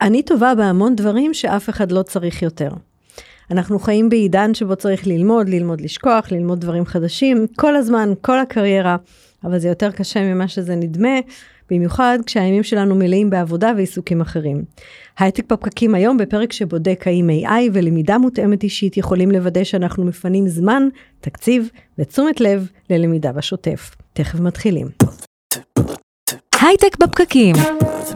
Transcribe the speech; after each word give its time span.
אני 0.00 0.22
טובה 0.22 0.54
בהמון 0.54 0.96
דברים 0.96 1.34
שאף 1.34 1.68
אחד 1.68 1.92
לא 1.92 2.02
צריך 2.02 2.42
יותר. 2.42 2.70
אנחנו 3.50 3.78
חיים 3.78 4.08
בעידן 4.08 4.54
שבו 4.54 4.76
צריך 4.76 5.06
ללמוד, 5.06 5.48
ללמוד 5.48 5.80
לשכוח, 5.80 6.32
ללמוד 6.32 6.60
דברים 6.60 6.86
חדשים, 6.86 7.46
כל 7.56 7.76
הזמן, 7.76 8.12
כל 8.20 8.38
הקריירה, 8.38 8.96
אבל 9.44 9.58
זה 9.58 9.68
יותר 9.68 9.90
קשה 9.90 10.34
ממה 10.34 10.48
שזה 10.48 10.74
נדמה, 10.74 11.18
במיוחד 11.70 12.18
כשהימים 12.26 12.62
שלנו 12.62 12.94
מלאים 12.94 13.30
בעבודה 13.30 13.72
ועיסוקים 13.76 14.20
אחרים. 14.20 14.64
הייטק 15.18 15.52
בפקקים 15.52 15.94
היום 15.94 16.16
בפרק 16.16 16.52
שבודק 16.52 17.04
האם 17.06 17.30
AI 17.30 17.70
ולמידה 17.72 18.18
מותאמת 18.18 18.62
אישית 18.62 18.96
יכולים 18.96 19.30
לוודא 19.30 19.64
שאנחנו 19.64 20.04
מפנים 20.04 20.48
זמן, 20.48 20.88
תקציב 21.20 21.70
ותשומת 21.98 22.40
לב 22.40 22.68
ללמידה 22.90 23.32
בשוטף. 23.32 23.96
תכף 24.12 24.40
מתחילים. 24.40 24.86
הייטק 26.62 26.96
בפקקים, 27.00 27.56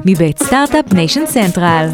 מבית 0.07 0.43
Start-Up 0.43 0.93
Nation 0.93 1.27
Central. 1.27 1.89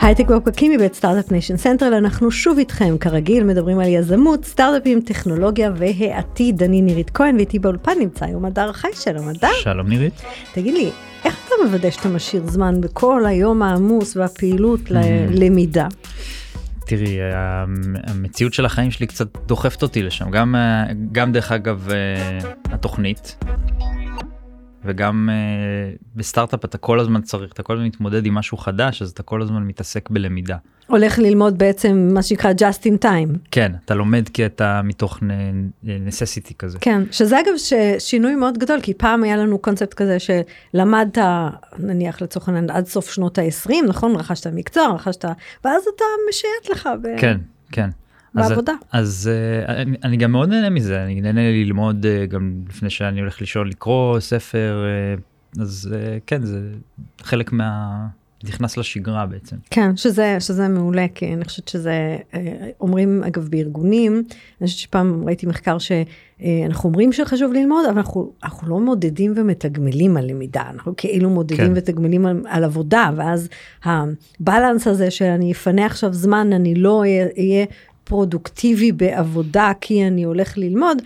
הייטק 0.00 0.26
בפקקים 0.26 0.72
מבית 0.72 0.94
Start-Up 0.94 1.32
Nation 1.32 1.56
Central, 1.56 1.94
אנחנו 1.94 2.30
שוב 2.30 2.58
איתכם, 2.58 2.98
כרגיל, 2.98 3.44
מדברים 3.44 3.78
על 3.78 3.88
יזמות, 3.88 4.44
סטארט-אפים, 4.44 5.00
טכנולוגיה 5.00 5.70
והעתיד. 5.76 6.62
אני 6.62 6.82
נירית 6.82 7.10
כהן 7.10 7.36
ואיתי 7.36 7.58
באולפן 7.58 7.98
נמצא 7.98 8.24
היום 8.24 8.44
הדר 8.44 8.72
חי, 8.72 8.88
שלום 8.94 9.28
הדר. 9.28 9.48
שלום 9.62 9.88
נירית. 9.88 10.22
תגיד 10.54 10.74
לי, 10.74 10.90
איך 11.24 11.36
אתה 11.46 11.54
מוודא 11.64 11.90
שאתה 11.90 12.08
משאיר 12.08 12.46
זמן 12.46 12.80
בכל 12.80 13.26
היום 13.26 13.62
העמוס 13.62 14.16
והפעילות 14.16 14.80
ללמידה? 14.90 15.86
תראי, 16.86 17.18
המציאות 18.06 18.52
של 18.52 18.64
החיים 18.64 18.90
שלי 18.90 19.06
קצת 19.06 19.26
דוחפת 19.46 19.82
אותי 19.82 20.02
לשם, 20.02 20.30
גם, 20.30 20.54
גם 21.12 21.32
דרך 21.32 21.52
אגב 21.52 21.88
התוכנית, 22.64 23.36
וגם 24.84 25.28
uh, 25.32 26.02
בסטארט-אפ 26.16 26.64
אתה 26.64 26.78
כל 26.78 27.00
הזמן 27.00 27.22
צריך, 27.22 27.52
אתה 27.52 27.62
כל 27.62 27.72
הזמן 27.72 27.86
מתמודד 27.86 28.26
עם 28.26 28.34
משהו 28.34 28.58
חדש, 28.58 29.02
אז 29.02 29.10
אתה 29.10 29.22
כל 29.22 29.42
הזמן 29.42 29.62
מתעסק 29.62 30.10
בלמידה. 30.10 30.56
הולך 30.86 31.18
ללמוד 31.18 31.58
בעצם 31.58 32.10
מה 32.14 32.22
שנקרא 32.22 32.52
just 32.52 32.84
in 32.84 33.04
time. 33.04 33.38
כן, 33.50 33.72
אתה 33.84 33.94
לומד 33.94 34.28
כי 34.28 34.46
אתה 34.46 34.80
מתוך 34.84 35.18
necessity 35.84 36.54
כזה. 36.58 36.78
כן, 36.80 37.02
שזה 37.10 37.40
אגב 37.40 37.52
שינוי 37.98 38.34
מאוד 38.34 38.58
גדול, 38.58 38.80
כי 38.82 38.94
פעם 38.94 39.22
היה 39.22 39.36
לנו 39.36 39.58
קונספט 39.58 39.94
כזה 39.94 40.16
שלמדת, 40.18 41.18
נניח 41.78 42.22
לצורך 42.22 42.48
העניין, 42.48 42.70
עד 42.70 42.86
סוף 42.86 43.12
שנות 43.12 43.38
ה-20, 43.38 43.72
נכון? 43.88 44.16
רכשת 44.16 44.46
מקצוע, 44.46 44.88
רכשת, 44.94 45.24
ואז 45.64 45.82
אתה 45.96 46.04
משייט 46.28 46.70
לך. 46.70 46.88
ב... 47.02 47.20
כן, 47.20 47.36
כן. 47.72 47.90
בעבודה. 48.34 48.72
אז, 48.92 49.02
אז 49.02 49.30
אה, 49.68 49.82
אני, 49.82 49.96
אני 50.04 50.16
גם 50.16 50.32
מאוד 50.32 50.48
נהנה 50.48 50.70
מזה, 50.70 51.02
אני 51.02 51.20
נהנה 51.20 51.50
ללמוד 51.50 52.06
אה, 52.06 52.26
גם 52.26 52.54
לפני 52.68 52.90
שאני 52.90 53.20
הולך 53.20 53.40
לישון 53.40 53.68
לקרוא 53.68 54.20
ספר, 54.20 54.84
אה, 54.84 55.62
אז 55.62 55.94
כן, 56.26 56.42
זה 56.42 56.60
חלק 57.22 57.52
מה... 57.52 58.06
נכנס 58.44 58.76
לשגרה 58.76 59.26
בעצם. 59.26 59.56
כן, 59.70 59.96
שזה, 59.96 60.36
שזה 60.40 60.68
מעולה, 60.68 61.06
כי 61.14 61.34
אני 61.34 61.44
חושבת 61.44 61.68
שזה, 61.68 62.16
אומרים 62.80 63.22
אגב 63.24 63.48
בארגונים, 63.48 64.12
אני 64.60 64.66
חושבת 64.66 64.78
שפעם 64.78 65.24
ראיתי 65.26 65.46
מחקר 65.46 65.76
שאנחנו 65.78 66.88
אומרים 66.88 67.12
שחשוב 67.12 67.52
ללמוד, 67.52 67.84
אבל 67.88 67.96
אנחנו, 67.96 68.32
אנחנו 68.44 68.68
לא 68.68 68.80
מודדים 68.80 69.32
ומתגמלים 69.36 70.16
על 70.16 70.26
למידה, 70.26 70.62
אנחנו 70.70 70.94
כאילו 70.96 71.30
מודדים 71.30 71.66
כן. 71.66 71.72
ותגמלים 71.76 72.26
על, 72.26 72.42
על 72.48 72.64
עבודה, 72.64 73.10
ואז 73.16 73.48
הבלנס 73.84 74.86
הזה 74.86 75.10
שאני 75.10 75.52
אפנה 75.52 75.86
עכשיו 75.86 76.12
זמן, 76.12 76.52
אני 76.52 76.74
לא 76.74 77.00
אהיה 77.00 77.64
פרודוקטיבי 78.04 78.92
בעבודה 78.92 79.72
כי 79.80 80.06
אני 80.06 80.22
הולך 80.22 80.58
ללמוד. 80.58 80.98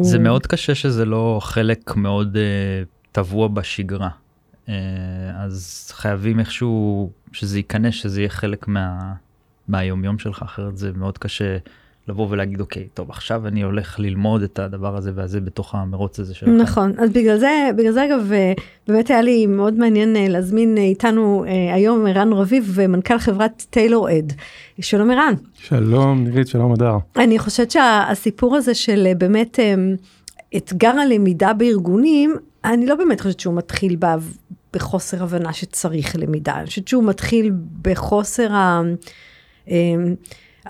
זה 0.00 0.16
הוא... 0.16 0.24
מאוד 0.24 0.46
קשה 0.46 0.74
שזה 0.74 1.04
לא 1.04 1.38
חלק 1.42 1.96
מאוד 1.96 2.36
uh, 2.36 2.86
טבוע 3.12 3.48
בשגרה. 3.48 4.08
Uh, 4.66 4.70
אז 5.36 5.88
חייבים 5.94 6.40
איכשהו 6.40 7.10
שזה 7.32 7.58
ייכנס, 7.58 7.94
שזה 7.94 8.20
יהיה 8.20 8.28
חלק 8.30 8.68
מה, 8.68 9.12
מהיומיום 9.68 10.18
שלך, 10.18 10.42
אחרת 10.42 10.76
זה 10.76 10.92
מאוד 10.92 11.18
קשה 11.18 11.56
לבוא 12.08 12.26
ולהגיד 12.30 12.60
אוקיי 12.60 12.88
טוב 12.94 13.10
עכשיו 13.10 13.46
אני 13.46 13.62
הולך 13.62 14.00
ללמוד 14.00 14.42
את 14.42 14.58
הדבר 14.58 14.96
הזה 14.96 15.12
והזה 15.14 15.40
בתוך 15.40 15.74
המרוץ 15.74 16.20
הזה 16.20 16.34
שלך. 16.34 16.48
נכון 16.48 16.92
אז 16.98 17.10
בגלל 17.10 17.38
זה 17.38 17.70
בגלל 17.76 17.92
זה 17.92 18.04
אגב 18.04 18.32
אה, 18.32 18.52
באמת 18.88 19.10
היה 19.10 19.22
לי 19.22 19.46
מאוד 19.46 19.74
מעניין 19.74 20.16
אה, 20.16 20.28
להזמין 20.28 20.78
אה, 20.78 20.82
איתנו 20.82 21.44
היום 21.74 22.06
ערן 22.06 22.32
רביב 22.32 22.78
מנכ"ל 22.88 23.18
חברת 23.18 23.66
טיילור 23.70 24.10
אד. 24.10 24.32
שלום 24.80 25.10
ערן. 25.10 25.34
שלום 25.54 26.24
נירית 26.24 26.48
שלום 26.48 26.72
אדר. 26.72 26.96
אני 27.16 27.38
חושבת 27.38 27.70
שהסיפור 27.70 28.56
הזה 28.56 28.74
של 28.74 29.08
באמת 29.18 29.58
אתגר 30.56 30.90
הלמידה 30.90 31.52
בארגונים 31.52 32.36
אני 32.64 32.86
לא 32.86 32.94
באמת 32.94 33.20
חושבת 33.20 33.40
שהוא 33.40 33.54
מתחיל 33.54 33.96
בחוסר 34.74 35.22
הבנה 35.22 35.52
שצריך 35.52 36.16
למידה 36.18 36.56
אני 36.56 36.66
חושבת 36.66 36.88
שהוא 36.88 37.04
מתחיל 37.04 37.52
בחוסר 37.82 38.52
ה... 38.52 38.82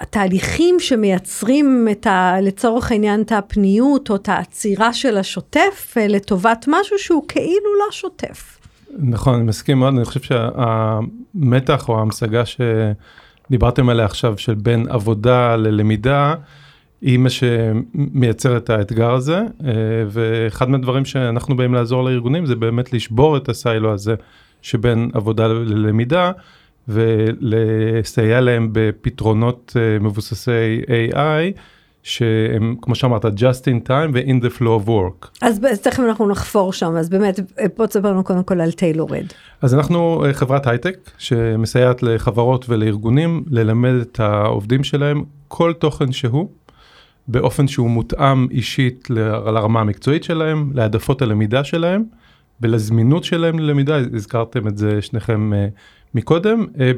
התהליכים 0.00 0.80
שמייצרים 0.80 1.88
את 1.90 2.06
ה, 2.06 2.36
לצורך 2.42 2.90
העניין 2.90 3.22
את 3.22 3.32
הפניות 3.32 4.10
או 4.10 4.16
את 4.16 4.28
העצירה 4.28 4.92
של 4.92 5.16
השוטף 5.16 5.94
אה, 5.96 6.06
לטובת 6.08 6.64
משהו 6.68 6.98
שהוא 6.98 7.24
כאילו 7.28 7.78
לא 7.78 7.92
שוטף. 7.92 8.58
נכון, 8.98 9.34
אני 9.34 9.42
מסכים 9.42 9.78
מאוד, 9.78 9.94
אני 9.94 10.04
חושב 10.04 10.20
שהמתח 10.20 11.88
או 11.88 11.98
ההמשגה 11.98 12.42
שדיברתם 12.46 13.88
עליה 13.88 14.04
עכשיו 14.04 14.38
של 14.38 14.54
בין 14.54 14.86
עבודה 14.88 15.56
ללמידה, 15.56 16.34
היא 17.00 17.18
מה 17.18 17.28
שמייצר 17.30 18.56
את 18.56 18.70
האתגר 18.70 19.10
הזה, 19.10 19.38
אה, 19.38 19.72
ואחד 20.08 20.70
מהדברים 20.70 21.04
שאנחנו 21.04 21.56
באים 21.56 21.74
לעזור 21.74 22.04
לארגונים 22.04 22.46
זה 22.46 22.56
באמת 22.56 22.92
לשבור 22.92 23.36
את 23.36 23.48
הסיילו 23.48 23.92
הזה 23.92 24.14
שבין 24.62 25.10
עבודה 25.14 25.46
ללמידה. 25.46 26.32
ולסייע 26.88 28.40
להם 28.40 28.68
בפתרונות 28.72 29.76
אה, 29.76 29.98
מבוססי 30.00 30.80
AI. 30.88 31.58
שהם 32.02 32.74
כמו 32.82 32.94
שאמרת 32.94 33.24
just 33.24 33.64
in 33.64 33.88
time 33.88 34.10
ו-in 34.14 34.44
the 34.44 34.58
flow 34.58 34.84
of 34.84 34.88
work. 34.88 35.28
אז 35.42 35.60
תכף 35.82 36.00
אנחנו 36.00 36.28
נחפור 36.28 36.72
שם 36.72 36.96
אז 36.96 37.08
באמת 37.08 37.40
בוא 37.76 37.86
תספר 37.86 38.10
לנו 38.12 38.24
קודם 38.24 38.42
כל 38.42 38.60
על 38.60 38.72
טיילורד. 38.72 39.26
אז 39.62 39.74
אנחנו 39.74 40.24
אה, 40.24 40.32
חברת 40.32 40.66
הייטק 40.66 41.10
שמסייעת 41.18 42.02
לחברות 42.02 42.68
ולארגונים 42.68 43.44
ללמד 43.50 43.94
את 44.02 44.20
העובדים 44.20 44.84
שלהם 44.84 45.24
כל 45.48 45.72
תוכן 45.72 46.12
שהוא 46.12 46.48
באופן 47.28 47.68
שהוא 47.68 47.90
מותאם 47.90 48.50
אישית 48.50 49.10
לרמה 49.10 49.80
המקצועית 49.80 50.24
שלהם 50.24 50.70
להעדפות 50.74 51.22
הלמידה 51.22 51.64
שלהם 51.64 52.04
ולזמינות 52.60 53.24
שלהם 53.24 53.58
ללמידה 53.58 53.96
הזכרתם 53.96 54.68
את 54.68 54.78
זה 54.78 55.02
שניכם 55.02 55.52
אה, 55.52 55.68
מקודם, 56.14 56.66
אה, 56.80 56.90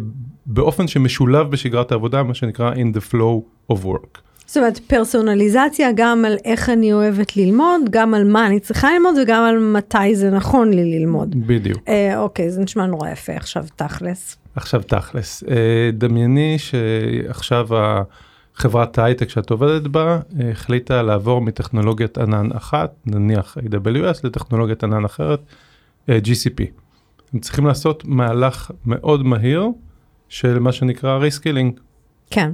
באופן 0.46 0.88
שמשולב 0.88 1.50
בשגרת 1.50 1.92
העבודה, 1.92 2.22
מה 2.22 2.34
שנקרא 2.34 2.74
in 2.74 2.96
the 2.96 3.12
flow 3.12 3.72
of 3.72 3.84
work. 3.84 4.18
זאת 4.46 4.56
אומרת, 4.56 4.78
פרסונליזציה 4.78 5.88
גם 5.94 6.24
על 6.24 6.36
איך 6.44 6.70
אני 6.70 6.92
אוהבת 6.92 7.36
ללמוד, 7.36 7.80
גם 7.90 8.14
על 8.14 8.24
מה 8.24 8.46
אני 8.46 8.60
צריכה 8.60 8.88
ללמוד 8.92 9.14
וגם 9.22 9.42
על 9.42 9.58
מתי 9.58 10.16
זה 10.16 10.30
נכון 10.30 10.70
לי 10.72 10.98
ללמוד. 10.98 11.46
בדיוק. 11.46 11.78
אה, 11.88 12.18
אוקיי, 12.18 12.50
זה 12.50 12.60
נשמע 12.60 12.86
נורא 12.86 13.10
יפה, 13.10 13.32
עכשיו 13.32 13.64
תכלס. 13.76 14.36
עכשיו 14.56 14.82
תכלס. 14.82 15.44
אה, 15.50 15.90
דמייני 15.92 16.56
שעכשיו 16.58 17.66
חברת 18.54 18.98
ההייטק 18.98 19.28
שאת 19.28 19.50
עובדת 19.50 19.82
בה 19.82 20.20
אה, 20.40 20.50
החליטה 20.50 21.02
לעבור 21.02 21.40
מטכנולוגיית 21.40 22.18
ענן 22.18 22.52
אחת, 22.52 22.94
נניח 23.06 23.56
AWS, 23.58 24.20
לטכנולוגיית 24.24 24.84
ענן 24.84 25.04
אחרת, 25.04 25.40
אה, 26.08 26.18
GCP. 26.24 26.64
הם 27.34 27.40
צריכים 27.40 27.66
לעשות 27.66 28.04
מהלך 28.04 28.70
מאוד 28.86 29.26
מהיר 29.26 29.68
של 30.28 30.58
מה 30.58 30.72
שנקרא 30.72 31.16
reskilling. 31.16 31.80
כן. 32.30 32.50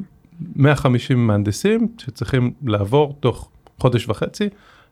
150 0.57 1.27
מהנדסים 1.27 1.89
שצריכים 1.99 2.53
לעבור 2.65 3.17
תוך 3.21 3.49
חודש 3.79 4.09
וחצי. 4.09 4.49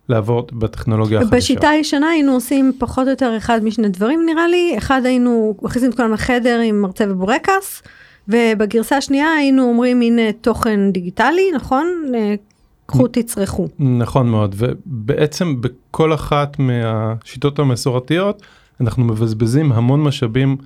לעבור 0.08 0.46
בטכנולוגיה 0.52 1.20
החדשה. 1.20 1.36
בשיטה 1.36 1.68
הישנה 1.68 2.08
היינו 2.08 2.32
עושים 2.32 2.72
פחות 2.78 3.04
או 3.06 3.10
יותר 3.10 3.36
אחד 3.36 3.64
משני 3.64 3.88
דברים 3.88 4.20
נראה 4.26 4.48
לי, 4.48 4.74
אחד 4.78 5.00
היינו 5.04 5.54
מכניסים 5.62 5.90
את 5.90 5.96
כולם 5.96 6.12
לחדר 6.12 6.60
עם 6.60 6.80
מרצה 6.80 7.04
ובורקס, 7.08 7.82
ובגרסה 8.28 8.96
השנייה 8.96 9.32
היינו 9.32 9.62
אומרים 9.62 10.00
הנה 10.00 10.32
תוכן 10.32 10.92
דיגיטלי, 10.92 11.50
נכון? 11.54 12.12
קחו 12.86 13.08
תצרכו. 13.08 13.68
נכון 13.78 14.28
מאוד, 14.28 14.54
ובעצם 14.58 15.60
בכל 15.60 16.14
אחת 16.14 16.58
מהשיטות 16.58 17.58
המסורתיות, 17.58 18.42
אנחנו 18.80 19.04
מבזבזים 19.04 19.72
המון 19.72 20.02
משאבים 20.02 20.56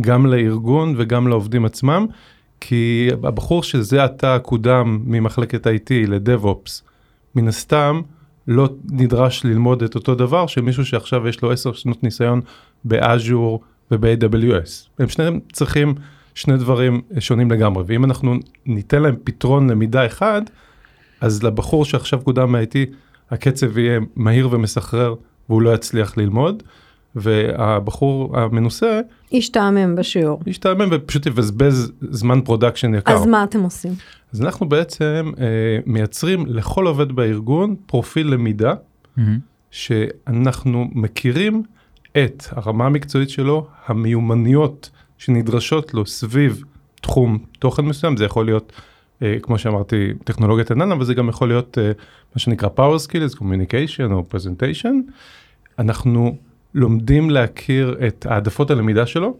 גם 0.00 0.26
לארגון 0.26 0.94
וגם 0.96 1.28
לעובדים 1.28 1.64
עצמם, 1.64 2.06
כי 2.60 3.08
הבחור 3.22 3.62
שזה 3.62 4.04
עתה 4.04 4.38
קודם 4.38 5.00
ממחלקת 5.04 5.66
IT 5.66 5.90
לדב-אופס, 6.08 6.82
מן 7.34 7.48
הסתם 7.48 8.00
לא 8.48 8.68
נדרש 8.90 9.44
ללמוד 9.44 9.82
את 9.82 9.94
אותו 9.94 10.14
דבר 10.14 10.46
שמישהו 10.46 10.86
שעכשיו 10.86 11.28
יש 11.28 11.42
לו 11.42 11.52
10 11.52 11.72
שנות 11.72 12.02
ניסיון 12.02 12.40
באז'ור 12.84 13.60
וב-AWS. 13.90 14.88
הם 14.98 15.08
שניהם 15.08 15.40
צריכים 15.52 15.94
שני 16.34 16.56
דברים 16.56 17.00
שונים 17.18 17.50
לגמרי, 17.50 17.84
ואם 17.86 18.04
אנחנו 18.04 18.34
ניתן 18.66 19.02
להם 19.02 19.16
פתרון 19.24 19.70
למידה 19.70 20.06
אחד, 20.06 20.42
אז 21.20 21.42
לבחור 21.42 21.84
שעכשיו 21.84 22.20
קודם 22.20 22.52
מה-IT 22.52 22.76
הקצב 23.30 23.78
יהיה 23.78 24.00
מהיר 24.16 24.48
ומסחרר 24.52 25.14
והוא 25.48 25.62
לא 25.62 25.74
יצליח 25.74 26.16
ללמוד. 26.16 26.62
והבחור 27.20 28.38
המנוסה 28.38 29.00
השתעמם 29.32 29.96
בשיעור. 29.96 30.40
ישתעמם 30.46 30.88
ופשוט 30.92 31.26
יבזבז 31.26 31.92
זמן 32.00 32.40
production 32.40 32.94
יקר. 32.94 33.14
אז 33.14 33.26
מה 33.26 33.44
אתם 33.44 33.62
עושים? 33.62 33.92
אז 34.32 34.42
אנחנו 34.42 34.68
בעצם 34.68 35.32
אה, 35.40 35.44
מייצרים 35.86 36.46
לכל 36.46 36.86
עובד 36.86 37.12
בארגון 37.12 37.76
פרופיל 37.86 38.26
למידה 38.26 38.74
מהמם. 39.16 39.38
שאנחנו 39.70 40.88
מכירים 40.92 41.62
את 42.12 42.44
הרמה 42.50 42.86
המקצועית 42.86 43.30
שלו, 43.30 43.66
המיומנויות 43.86 44.90
שנדרשות 45.18 45.94
לו 45.94 46.06
סביב 46.06 46.64
תחום 47.00 47.38
תוכן 47.58 47.84
מסוים, 47.84 48.16
זה 48.16 48.24
יכול 48.24 48.44
להיות, 48.44 48.72
אה, 49.22 49.36
כמו 49.42 49.58
שאמרתי, 49.58 50.12
טכנולוגיית 50.24 50.70
ענן, 50.70 50.92
אבל 50.92 51.04
זה 51.04 51.14
גם 51.14 51.28
יכול 51.28 51.48
להיות 51.48 51.78
אה, 51.78 51.92
מה 52.34 52.38
שנקרא 52.38 52.68
power 52.76 53.06
skills, 53.06 53.36
communication 53.38 54.12
או 54.12 54.24
presentation. 54.32 54.94
אנחנו 55.78 56.36
לומדים 56.78 57.30
להכיר 57.30 57.96
את 58.06 58.26
העדפות 58.30 58.70
הלמידה 58.70 59.06
שלו, 59.06 59.36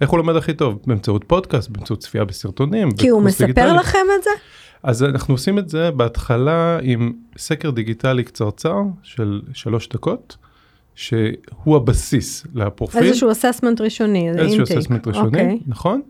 איך 0.00 0.10
הוא 0.10 0.18
לומד 0.18 0.36
הכי 0.36 0.54
טוב, 0.54 0.78
באמצעות 0.86 1.24
פודקאסט, 1.26 1.70
באמצעות 1.70 2.00
צפייה 2.00 2.24
בסרטונים. 2.24 2.90
כי 2.90 3.08
הוא 3.08 3.22
מספר 3.22 3.46
דיגיטלי. 3.46 3.72
לכם 3.72 4.06
את 4.18 4.24
זה? 4.24 4.30
אז 4.82 5.04
אנחנו 5.04 5.34
עושים 5.34 5.58
את 5.58 5.68
זה 5.68 5.90
בהתחלה 5.90 6.78
עם 6.82 7.12
סקר 7.38 7.70
דיגיטלי 7.70 8.24
קצרצר 8.24 8.76
של 9.02 9.40
שלוש 9.52 9.88
דקות, 9.88 10.36
שהוא 10.94 11.76
הבסיס 11.76 12.46
לפרופיל. 12.54 13.02
איזשהו 13.02 13.32
אססמנט 13.32 13.80
ראשוני, 13.80 14.30
איזשהו. 14.30 14.62
אססמנט 14.62 15.06
ראשוני, 15.06 15.26
אוקיי. 15.26 15.58
נכון? 15.66 16.00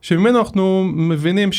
שממנו 0.00 0.38
אנחנו 0.38 0.84
מבינים 0.84 1.52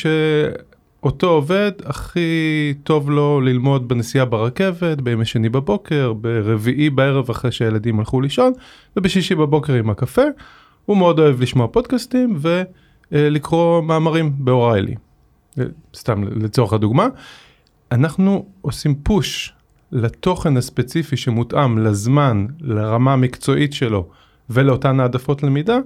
שאותו 1.02 1.30
עובד 1.30 1.72
הכי 1.86 2.74
טוב 2.84 3.10
לו 3.10 3.42
ללמוד 3.42 3.88
בנסיעה 3.88 4.26
ברכבת, 4.26 5.02
בימי 5.02 5.26
שני 5.26 5.50
בבוקר, 5.50 6.14
ברביעי 6.14 6.90
בערב 6.90 7.30
אחרי 7.30 7.52
שהילדים 7.52 8.00
הלכו 8.00 8.22
לישון, 8.22 8.54
ובשישי 8.98 9.36
בבוקר 9.36 9.74
עם 9.74 9.90
הקפה. 9.90 10.22
הוא 10.86 10.98
מאוד 10.98 11.20
אוהב 11.20 11.42
לשמוע 11.42 11.68
פודקאסטים 11.68 12.40
ולקרוא 13.12 13.82
מאמרים 13.82 14.32
באוריילי. 14.38 14.96
אה, 15.60 15.64
סתם 15.96 16.24
לצורך 16.24 16.74
הדוגמה. 16.74 17.08
אנחנו 17.92 18.46
עושים 18.62 18.96
פוש 18.96 19.54
לתוכן 19.92 20.58
הספציפי 20.58 21.18
שמותאם 21.18 21.78
לזמן, 21.78 22.46
לרמה 22.62 23.14
המקצועית 23.14 23.74
שלו 23.74 24.10
ולאותן 24.50 25.00
העדפות 25.00 25.44
למידה, 25.44 25.78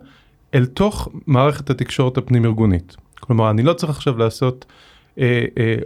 אל 0.54 0.66
תוך 0.66 1.10
מערכת 1.28 1.70
התקשורת 1.70 2.18
הפנים 2.18 2.46
ארגונית. 2.46 2.96
כלומר, 3.20 3.50
אני 3.50 3.64
לא 3.64 3.74
צריך 3.74 3.90
עכשיו 3.90 4.18
לעשות 4.18 4.66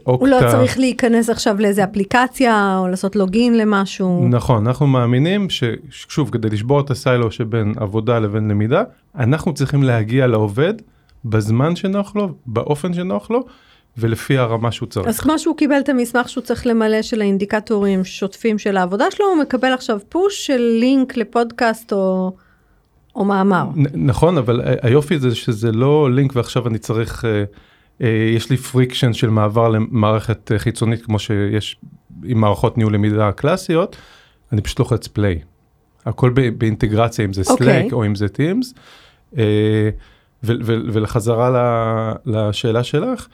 אוקטה. 0.06 0.26
הוא 0.26 0.28
לא 0.28 0.40
צריך 0.52 0.80
להיכנס 0.80 1.30
עכשיו 1.30 1.56
לאיזה 1.60 1.84
אפליקציה 1.84 2.78
או 2.80 2.88
לעשות 2.88 3.16
לוגין 3.16 3.58
למשהו. 3.58 4.28
נכון, 4.30 4.68
אנחנו 4.68 4.88
מאמינים 4.88 5.48
ששוב, 5.50 6.30
כדי 6.30 6.50
לשבור 6.50 6.80
את 6.80 6.92
הסיילו 6.92 7.32
שבין 7.32 7.74
עבודה 7.78 8.20
לבין 8.20 8.48
למידה, 8.52 8.84
אנחנו 9.16 9.54
צריכים 9.54 9.84
להגיע 9.84 10.28
לעובד 10.28 10.74
בזמן 11.26 11.76
שנוח 11.76 12.16
לו, 12.16 12.34
באופן 12.46 12.94
שנוח 12.94 13.32
לו, 13.32 13.46
ולפי 13.98 14.38
הרמה 14.38 14.72
שהוא 14.72 14.90
צריך. 14.90 15.08
אז 15.08 15.20
כמו 15.20 15.40
שהוא 15.40 15.58
קיבל 15.58 15.80
את 15.80 15.90
המסמך 15.90 16.30
שהוא 16.30 16.44
צריך 16.44 16.68
למלא 16.68 17.02
של 17.02 17.22
האינדיקטורים 17.22 18.06
שוטפים 18.06 18.58
של 18.58 18.78
העבודה 18.78 19.06
שלו, 19.12 19.26
הוא 19.26 19.42
מקבל 19.42 19.74
עכשיו 19.74 20.00
פוש 20.10 20.46
של 20.48 20.62
לינק 20.80 21.18
לפודקאסט 21.18 21.94
או, 21.94 22.32
או 23.16 23.26
מאמר. 23.26 23.66
נ- 23.76 24.08
נכון, 24.08 24.38
אבל 24.38 24.62
היופי 24.82 25.20
זה 25.20 25.36
שזה 25.36 25.72
לא 25.72 26.12
לינק 26.12 26.36
ועכשיו 26.36 26.68
אני 26.68 26.78
צריך, 26.78 27.26
אה, 27.26 27.30
אה, 27.32 27.44
יש 28.36 28.50
לי 28.50 28.58
friction 28.58 29.14
של 29.14 29.30
מעבר 29.30 29.70
למערכת 29.70 30.52
אה, 30.52 30.60
חיצונית 30.60 31.06
כמו 31.06 31.20
שיש 31.20 31.80
עם 32.24 32.42
מערכות 32.42 32.78
ניהול 32.78 32.94
למידה 32.94 33.32
קלאסיות, 33.32 33.96
אני 34.52 34.62
פשוט 34.62 34.80
לוחץ 34.80 35.08
play. 35.08 35.40
הכל 36.06 36.30
באינטגרציה 36.58 37.26
אם 37.26 37.34
זה 37.34 37.42
אוקיי. 37.50 37.88
Slack 37.88 37.94
או 37.94 38.06
אם 38.06 38.16
זה 38.16 38.26
Teams. 38.26 38.80
אה, 39.38 39.90
ולחזרה 40.64 42.14
לשאלה 42.26 42.84
שלך, 42.84 43.28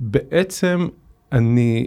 בעצם 0.00 0.88
אני 1.32 1.86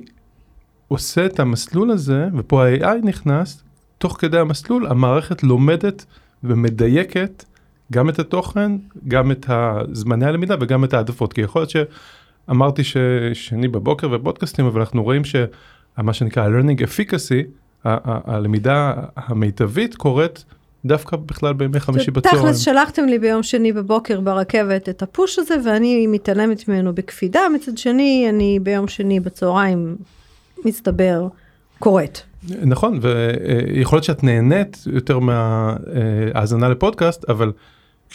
עושה 0.88 1.26
את 1.26 1.40
המסלול 1.40 1.92
הזה, 1.92 2.28
ופה 2.38 2.66
ה-AI 2.66 3.06
נכנס, 3.06 3.64
תוך 3.98 4.18
כדי 4.20 4.40
המסלול 4.40 4.88
המערכת 4.88 5.44
לומדת 5.44 6.06
ומדייקת 6.44 7.46
גם 7.92 8.10
את 8.10 8.20
התוכן, 8.20 8.72
גם 9.08 9.32
את 9.32 9.46
זמני 9.92 10.26
הלמידה 10.26 10.56
וגם 10.62 10.84
את 10.84 10.94
העדפות, 10.94 11.34
כי 11.34 11.42
יכול 11.42 11.62
להיות 11.62 11.70
שאמרתי 12.50 12.84
ששני 12.84 13.68
בבוקר 13.68 14.10
ובודקאסטים, 14.12 14.66
אבל 14.66 14.80
אנחנו 14.80 15.04
רואים 15.04 15.22
שמה 15.26 16.14
שנקרא 16.14 16.48
learning 16.50 16.82
efficacy, 16.82 17.44
הלמידה 17.84 18.94
המיטבית 19.16 19.96
קורית 19.96 20.46
דווקא 20.86 21.18
בכלל 21.18 21.54
בימי 21.54 21.80
חמישי 21.80 22.12
בצהריים. 22.12 22.42
תכלס 22.44 22.58
שלחתם 22.58 23.06
לי 23.06 23.20
ביום 23.20 23.44
שני 23.44 23.74
בבוקר 23.74 24.20
ברכבת 24.22 24.90
את 24.90 25.02
הפוש 25.02 25.40
הזה 25.40 25.56
ואני 25.66 26.08
מתעלמת 26.08 26.70
ממנו 26.70 26.96
בקפידה, 26.96 27.40
מצד 27.56 27.78
שני 27.78 28.26
אני 28.30 28.60
ביום 28.64 28.88
שני 28.88 29.20
בצהריים 29.20 29.96
מסתבר 30.66 31.28
קוראת. 31.80 32.20
נכון, 32.64 33.00
ויכול 33.02 33.96
להיות 33.96 34.04
שאת 34.04 34.24
נהנית 34.24 34.84
יותר 34.86 35.20
מההאזנה 35.20 36.70
לפודקאסט, 36.70 37.30
אבל 37.30 37.52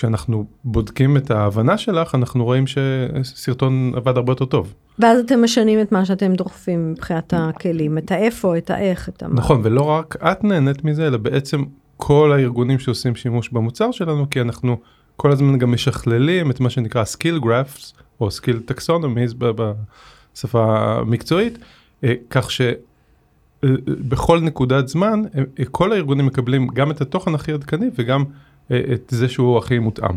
כשאנחנו 0.00 0.44
בודקים 0.64 1.16
את 1.16 1.30
ההבנה 1.30 1.78
שלך, 1.78 2.14
אנחנו 2.14 2.44
רואים 2.44 2.64
שסרטון 2.66 3.92
עבד 3.96 4.16
הרבה 4.16 4.32
יותר 4.32 4.44
טוב. 4.44 4.74
ואז 4.98 5.20
אתם 5.20 5.44
משנים 5.44 5.80
את 5.80 5.92
מה 5.92 6.04
שאתם 6.04 6.34
דוחפים 6.34 6.92
מבחינת 6.92 7.34
הכלים, 7.36 7.98
את 7.98 8.12
האיפה, 8.12 8.58
את 8.58 8.70
האיך, 8.70 9.08
את 9.08 9.22
המה. 9.22 9.34
נכון, 9.34 9.60
ולא 9.64 9.82
רק 9.82 10.16
את 10.16 10.44
נהנית 10.44 10.84
מזה, 10.84 11.06
אלא 11.06 11.16
בעצם 11.16 11.64
כל 11.96 12.32
הארגונים 12.32 12.78
שעושים 12.78 13.14
שימוש 13.14 13.48
במוצר 13.48 13.90
שלנו, 13.90 14.30
כי 14.30 14.40
אנחנו 14.40 14.76
כל 15.16 15.32
הזמן 15.32 15.58
גם 15.58 15.72
משכללים 15.72 16.50
את 16.50 16.60
מה 16.60 16.70
שנקרא 16.70 17.04
skill 17.04 17.44
graphs, 17.44 17.94
או 18.20 18.28
skill 18.28 18.72
taxonomies 18.72 19.34
בשפה 19.38 20.78
המקצועית, 20.78 21.58
אה, 22.04 22.14
כך 22.30 22.48
שבכל 22.50 24.40
נקודת 24.40 24.88
זמן, 24.88 25.22
אה, 25.34 25.42
אה, 25.58 25.64
כל 25.64 25.92
הארגונים 25.92 26.26
מקבלים 26.26 26.68
גם 26.68 26.90
את 26.90 27.00
התוכן 27.00 27.34
הכי 27.34 27.52
עדכני 27.52 27.86
וגם 27.98 28.24
את 28.72 29.06
זה 29.08 29.28
שהוא 29.28 29.58
הכי 29.58 29.78
מותאם. 29.78 30.16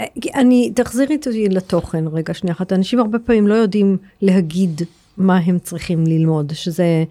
אה, 0.00 0.04
אני, 0.34 0.72
תחזירי 0.74 1.16
אותי 1.16 1.48
לתוכן 1.48 2.04
רגע 2.12 2.34
שנייה 2.34 2.54
אחת. 2.54 2.72
אנשים 2.72 2.98
הרבה 2.98 3.18
פעמים 3.18 3.46
לא 3.46 3.54
יודעים 3.54 3.96
להגיד 4.22 4.82
מה 5.16 5.36
הם 5.36 5.58
צריכים 5.58 6.06
ללמוד, 6.06 6.52
שזה... 6.54 7.04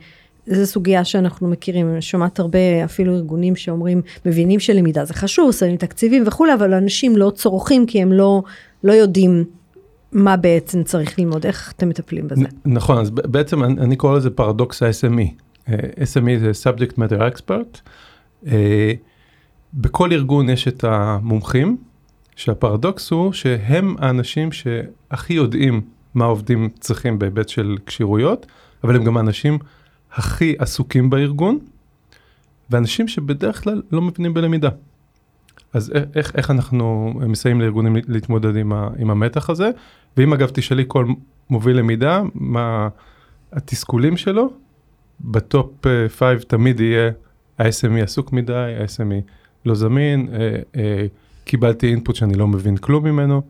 זו 0.48 0.66
סוגיה 0.66 1.06
שאנחנו 1.06 1.48
מכירים, 1.48 1.92
אני 1.92 2.02
שומעת 2.02 2.40
הרבה 2.40 2.86
אפילו 2.86 3.16
ארגונים 3.16 3.56
שאומרים, 3.56 4.02
מבינים 4.26 4.60
שלמידה 4.60 5.06
זה 5.06 5.14
חשוב, 5.14 5.52
שמים 5.52 5.78
תקציבים 5.78 6.24
וכולי, 6.28 6.54
אבל 6.54 6.74
אנשים 6.74 7.18
לא 7.18 7.32
צורכים 7.36 7.86
כי 7.86 8.02
הם 8.02 8.12
לא, 8.12 8.44
לא 8.84 8.94
יודעים 8.94 9.44
מה 10.12 10.38
בעצם 10.38 10.84
צריך 10.84 11.20
ללמוד, 11.20 11.46
איך 11.46 11.74
אתם 11.78 11.90
מטפלים 11.90 12.28
בזה? 12.28 12.46
נכון, 12.66 12.98
אז 12.98 13.10
בעצם 13.10 13.64
אני, 13.64 13.74
אני 13.74 13.96
קורא 13.96 14.18
לזה 14.18 14.30
פרדוקס 14.30 14.84
ה-SME. 14.84 15.28
אה, 15.70 15.76
SME 15.98 16.40
זה 16.40 16.52
subject 16.64 16.94
matter 16.94 17.20
expert. 17.20 17.80
אה, 18.48 18.94
בכל 19.74 20.12
ארגון 20.12 20.50
יש 20.50 20.68
את 20.68 20.84
המומחים, 20.84 21.78
שהפרדוקס 22.36 23.12
הוא 23.12 23.34
שהם 23.34 23.96
האנשים 24.00 24.52
שהכי 24.52 25.34
יודעים 25.34 25.82
מה 26.14 26.26
העובדים 26.26 26.70
צריכים 26.80 27.20
בהיבט 27.20 27.50
של 27.50 27.78
כשירויות, 27.86 28.46
אבל 28.84 28.96
הם 28.96 29.04
גם 29.04 29.18
האנשים 29.18 29.60
הכי 30.14 30.56
עסוקים 30.60 31.10
בארגון, 31.10 31.60
ואנשים 32.70 33.08
שבדרך 33.08 33.64
כלל 33.64 33.82
לא 33.92 34.02
מבינים 34.02 34.34
בלמידה. 34.34 34.70
אז 35.74 35.92
איך, 36.16 36.36
איך 36.36 36.52
אנחנו 36.52 37.14
מסייעים 37.16 37.62
לארגונים 37.62 37.96
להתמודד 38.08 38.56
עם, 38.56 38.74
ה, 38.74 38.90
עם 38.98 39.12
המתח 39.12 39.50
הזה, 39.50 39.70
ואם 40.18 40.34
אגב 40.34 40.50
תשאלי 40.54 40.84
כל 40.88 41.06
מוביל 41.50 41.78
למידה, 41.78 42.22
מה 42.34 42.90
התסכולים 43.54 44.18
שלו, 44.18 44.54
בטופ 45.22 45.86
5 46.08 46.44
תמיד 46.44 46.80
יהיה 46.80 47.12
ה-SME 47.60 48.04
עסוק 48.04 48.34
מדי, 48.34 48.54
ה-SME 48.54 49.32
לא 49.66 49.76
זמין, 49.76 50.28
אה, 50.34 50.56
אה, 50.76 51.06
קיבלתי 51.46 51.90
אינפוט 51.90 52.16
שאני 52.16 52.34
לא 52.34 52.48
מבין 52.48 52.78
כלום 52.78 53.04
ממנו, 53.04 53.42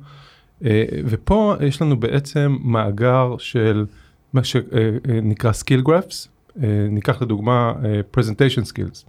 אה, 0.65 0.83
ופה 1.05 1.55
יש 1.61 1.81
לנו 1.81 1.99
בעצם 1.99 2.57
מאגר 2.63 3.35
של 3.37 3.85
מה 4.33 4.43
שנקרא 4.43 5.51
skill 5.51 5.87
graphs, 5.87 6.27
אה, 6.63 6.87
ניקח 6.89 7.21
לדוגמה 7.21 7.73
אה, 7.85 8.01
presentation 8.17 8.63
skills, 8.63 9.05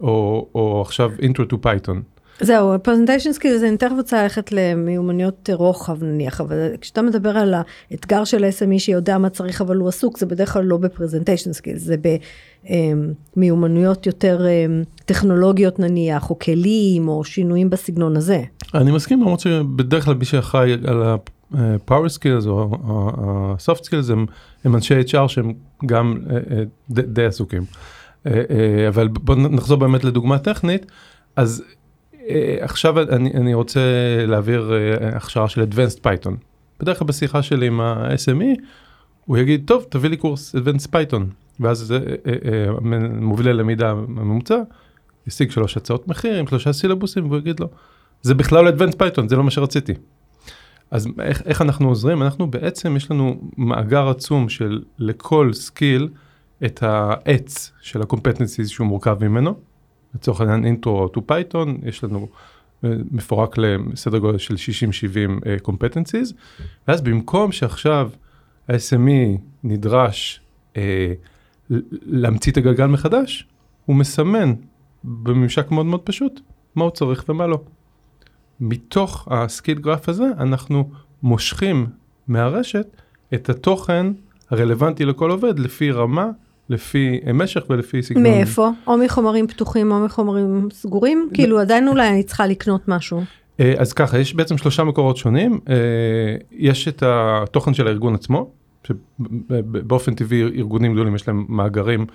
או, 0.00 0.46
או 0.54 0.82
עכשיו 0.82 1.10
intro 1.20 1.52
to 1.52 1.56
python. 1.64 2.17
זהו, 2.40 2.82
presentation 2.82 3.32
skill, 3.32 3.64
אני 3.64 3.76
תכף 3.76 3.92
רוצה 3.96 4.22
ללכת 4.22 4.52
למיומנויות 4.52 5.50
רוחב 5.52 6.04
נניח, 6.04 6.40
אבל 6.40 6.56
כשאתה 6.80 7.02
מדבר 7.02 7.38
על 7.38 7.54
האתגר 7.90 8.24
של 8.24 8.44
ה-SME 8.44 8.78
שיודע 8.78 9.18
מה 9.18 9.30
צריך 9.30 9.60
אבל 9.60 9.76
הוא 9.76 9.88
עסוק, 9.88 10.18
זה 10.18 10.26
בדרך 10.26 10.52
כלל 10.52 10.64
לא 10.64 10.76
ב 10.76 10.82
presentation 10.82 11.52
skill, 11.52 11.76
זה 11.76 11.96
במיומנויות 13.36 14.06
יותר 14.06 14.46
אמ, 14.48 14.82
טכנולוגיות 15.04 15.78
נניח, 15.78 16.30
או 16.30 16.38
כלים, 16.38 17.08
או 17.08 17.24
שינויים 17.24 17.70
בסגנון 17.70 18.16
הזה. 18.16 18.42
אני 18.74 18.92
מסכים 18.92 19.20
למרות 19.20 19.40
שבדרך 19.40 20.04
כלל 20.04 20.14
מי 20.14 20.24
שאחראי 20.24 20.72
על 20.72 21.02
ה-power 21.02 22.18
skills 22.18 22.46
או 22.46 22.76
ה-soft 22.84 23.80
skills 23.80 24.12
הם, 24.12 24.26
הם 24.64 24.74
אנשי 24.74 25.00
HR 25.00 25.28
שהם 25.28 25.52
גם 25.86 26.18
אה, 26.30 26.36
אה, 26.36 26.62
די, 26.90 27.24
עסוקים. 27.24 27.62
אה, 28.26 28.32
אה, 28.50 28.88
אבל 28.88 29.08
בוא 29.08 29.34
נחזור 29.36 29.78
באמת 29.78 30.04
לדוגמה 30.04 30.38
טכנית, 30.38 30.86
אז 31.36 31.62
אה, 31.66 31.72
עכשיו 32.60 33.00
אני, 33.00 33.30
אני 33.34 33.54
רוצה 33.54 33.80
להעביר 34.26 34.72
אה, 34.72 35.16
הכשרה 35.16 35.48
של 35.48 35.62
Advanced 35.62 36.00
Python. 36.04 36.32
בדרך 36.80 36.98
כלל 36.98 37.08
בשיחה 37.08 37.42
שלי 37.42 37.66
עם 37.66 37.80
ה-SME, 37.80 38.60
הוא 39.24 39.38
יגיד, 39.38 39.62
טוב, 39.66 39.86
תביא 39.88 40.10
לי 40.10 40.16
קורס 40.16 40.56
Advanced 40.56 40.86
Python. 40.86 41.22
ואז 41.60 41.92
אה, 41.92 41.98
אה, 42.26 42.32
אה, 42.52 42.70
מובילי 43.20 43.52
למידה 43.52 43.90
הממוצע, 43.90 44.58
ישיג 45.26 45.50
שלוש 45.50 45.76
הצעות 45.76 46.08
מחיר 46.08 46.38
עם 46.38 46.46
שלושה 46.46 46.72
סילבוסים, 46.72 47.26
והוא 47.26 47.38
יגיד 47.38 47.60
לו, 47.60 47.68
זה 48.22 48.34
בכלל 48.34 48.64
לא 48.64 48.70
Advanced 48.70 48.94
Python, 48.96 49.28
זה 49.28 49.36
לא 49.36 49.44
מה 49.44 49.50
שרציתי. 49.50 49.92
אז 50.90 51.08
איך, 51.22 51.42
איך 51.46 51.62
אנחנו 51.62 51.88
עוזרים? 51.88 52.22
אנחנו 52.22 52.50
בעצם, 52.50 52.96
יש 52.96 53.10
לנו 53.10 53.40
מאגר 53.56 54.08
עצום 54.08 54.48
של 54.48 54.82
לכל 54.98 55.50
skill 55.52 56.08
את 56.64 56.82
העץ 56.82 57.72
של 57.80 58.02
ה-competencies 58.02 58.66
שהוא 58.66 58.86
מורכב 58.86 59.24
ממנו. 59.24 59.54
לצורך 60.14 60.40
העניין 60.40 60.76
intro 60.76 61.16
to 61.16 61.20
Python, 61.30 61.68
יש 61.88 62.04
לנו 62.04 62.28
אה, 62.84 62.90
מפורק 63.10 63.58
לסדר 63.58 64.18
גודל 64.18 64.38
של 64.38 64.54
60-70 64.54 64.56
uh, 65.44 65.68
competencies, 65.68 66.34
ואז 66.88 67.00
במקום 67.00 67.52
שעכשיו 67.52 68.10
ה-SME 68.68 69.38
נדרש 69.64 70.40
uh, 70.74 70.78
להמציא 72.02 72.52
את 72.52 72.56
הגלגל 72.56 72.86
מחדש, 72.86 73.46
הוא 73.86 73.96
מסמן 73.96 74.54
בממשק 75.04 75.70
מאוד 75.70 75.86
מאוד 75.86 76.00
פשוט 76.00 76.40
מה 76.74 76.84
הוא 76.84 76.90
צריך 76.90 77.24
ומה 77.28 77.46
לא. 77.46 77.60
מתוך 78.60 79.28
הסקיל 79.30 79.78
גרף 79.78 80.08
הזה 80.08 80.26
אנחנו 80.38 80.90
מושכים 81.22 81.86
מהרשת 82.28 82.86
את 83.34 83.48
התוכן 83.48 84.06
הרלוונטי 84.50 85.04
לכל 85.04 85.30
עובד 85.30 85.58
לפי 85.58 85.90
רמה, 85.90 86.30
לפי 86.70 87.20
משך 87.34 87.62
ולפי 87.70 88.02
סגנון. 88.02 88.22
מאיפה? 88.22 88.70
או 88.86 88.96
מחומרים 88.96 89.46
פתוחים 89.46 89.92
או 89.92 90.00
מחומרים 90.00 90.68
סגורים? 90.72 91.28
כאילו 91.34 91.58
עדיין 91.58 91.88
אולי 91.88 92.08
אני 92.08 92.22
צריכה 92.22 92.46
לקנות 92.46 92.88
משהו. 92.88 93.22
אה, 93.60 93.74
אז 93.78 93.92
ככה, 93.92 94.18
יש 94.18 94.34
בעצם 94.34 94.58
שלושה 94.58 94.84
מקורות 94.84 95.16
שונים. 95.16 95.60
אה, 95.68 95.74
יש 96.52 96.88
את 96.88 97.02
התוכן 97.06 97.74
של 97.74 97.86
הארגון 97.86 98.14
עצמו, 98.14 98.50
שבאופן 98.86 100.14
טבעי 100.14 100.42
ארגונים 100.42 100.92
גדולים 100.92 101.14
יש 101.14 101.28
להם 101.28 101.46
מאגרים 101.48 102.06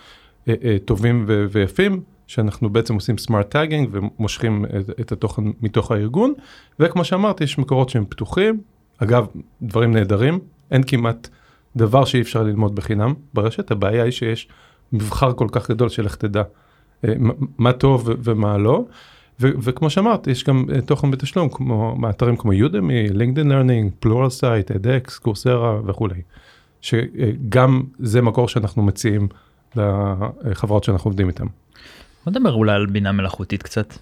אה, 0.48 0.54
טובים 0.86 1.26
ויפים, 1.52 2.02
שאנחנו 2.28 2.70
בעצם 2.70 2.94
עושים 2.94 3.18
smart 3.18 3.50
tagging 3.50 3.90
ומושכים 3.92 4.66
את, 4.66 5.00
את 5.00 5.12
התוכן 5.12 5.44
מתוך 5.62 5.92
הארגון, 5.92 6.34
וכמו 6.80 7.06
שאמרתי, 7.06 7.44
יש 7.44 7.58
מקורות 7.58 7.90
שהם 7.90 8.06
פתוחים, 8.10 8.62
אגב, 8.98 9.28
דברים 9.62 9.92
נהדרים, 9.92 10.40
אין 10.72 10.84
כמעט 10.84 11.30
דבר 11.76 12.06
שאי 12.06 12.22
אפשר 12.22 12.44
ללמוד 12.44 12.76
בחינם 12.76 13.14
ברשת, 13.34 13.72
הבעיה 13.72 14.04
היא 14.04 14.12
שיש 14.12 14.48
מבחר 14.94 15.34
כל 15.34 15.48
כך 15.52 15.72
גדול 15.72 15.90
של 15.90 16.04
איך 16.06 16.16
תדע 16.16 16.44
אה, 17.06 17.14
מה 17.58 17.74
טוב 17.74 18.10
ומה 18.24 18.58
לא. 18.58 18.86
ו- 19.40 19.52
וכמו 19.62 19.90
שאמרת, 19.90 20.28
יש 20.28 20.44
גם 20.44 20.66
אה, 20.76 20.82
תוכן 20.82 21.12
בתשלום, 21.12 21.50
כמו 21.50 21.96
מאתרים 21.96 22.38
כמו 22.38 22.54
Udemy, 22.54 23.10
LinkedIn 23.10 23.50
Learning, 23.50 23.92
Pluralsight, 24.00 24.72
edX, 24.72 25.18
Coursera 25.18 25.80
וכולי. 25.86 26.22
שגם 26.82 27.84
זה 28.00 28.22
מקור 28.22 28.48
שאנחנו 28.48 28.84
מציעים 28.84 29.28
לחברות 30.46 30.84
שאנחנו 30.84 31.10
עובדים 31.10 31.28
איתן. 31.28 31.46
בוא 32.26 32.32
נדבר 32.32 32.54
אולי 32.54 32.74
על 32.74 32.86
בינה 32.86 33.12
מלאכותית 33.12 33.64
קצת. 33.64 33.94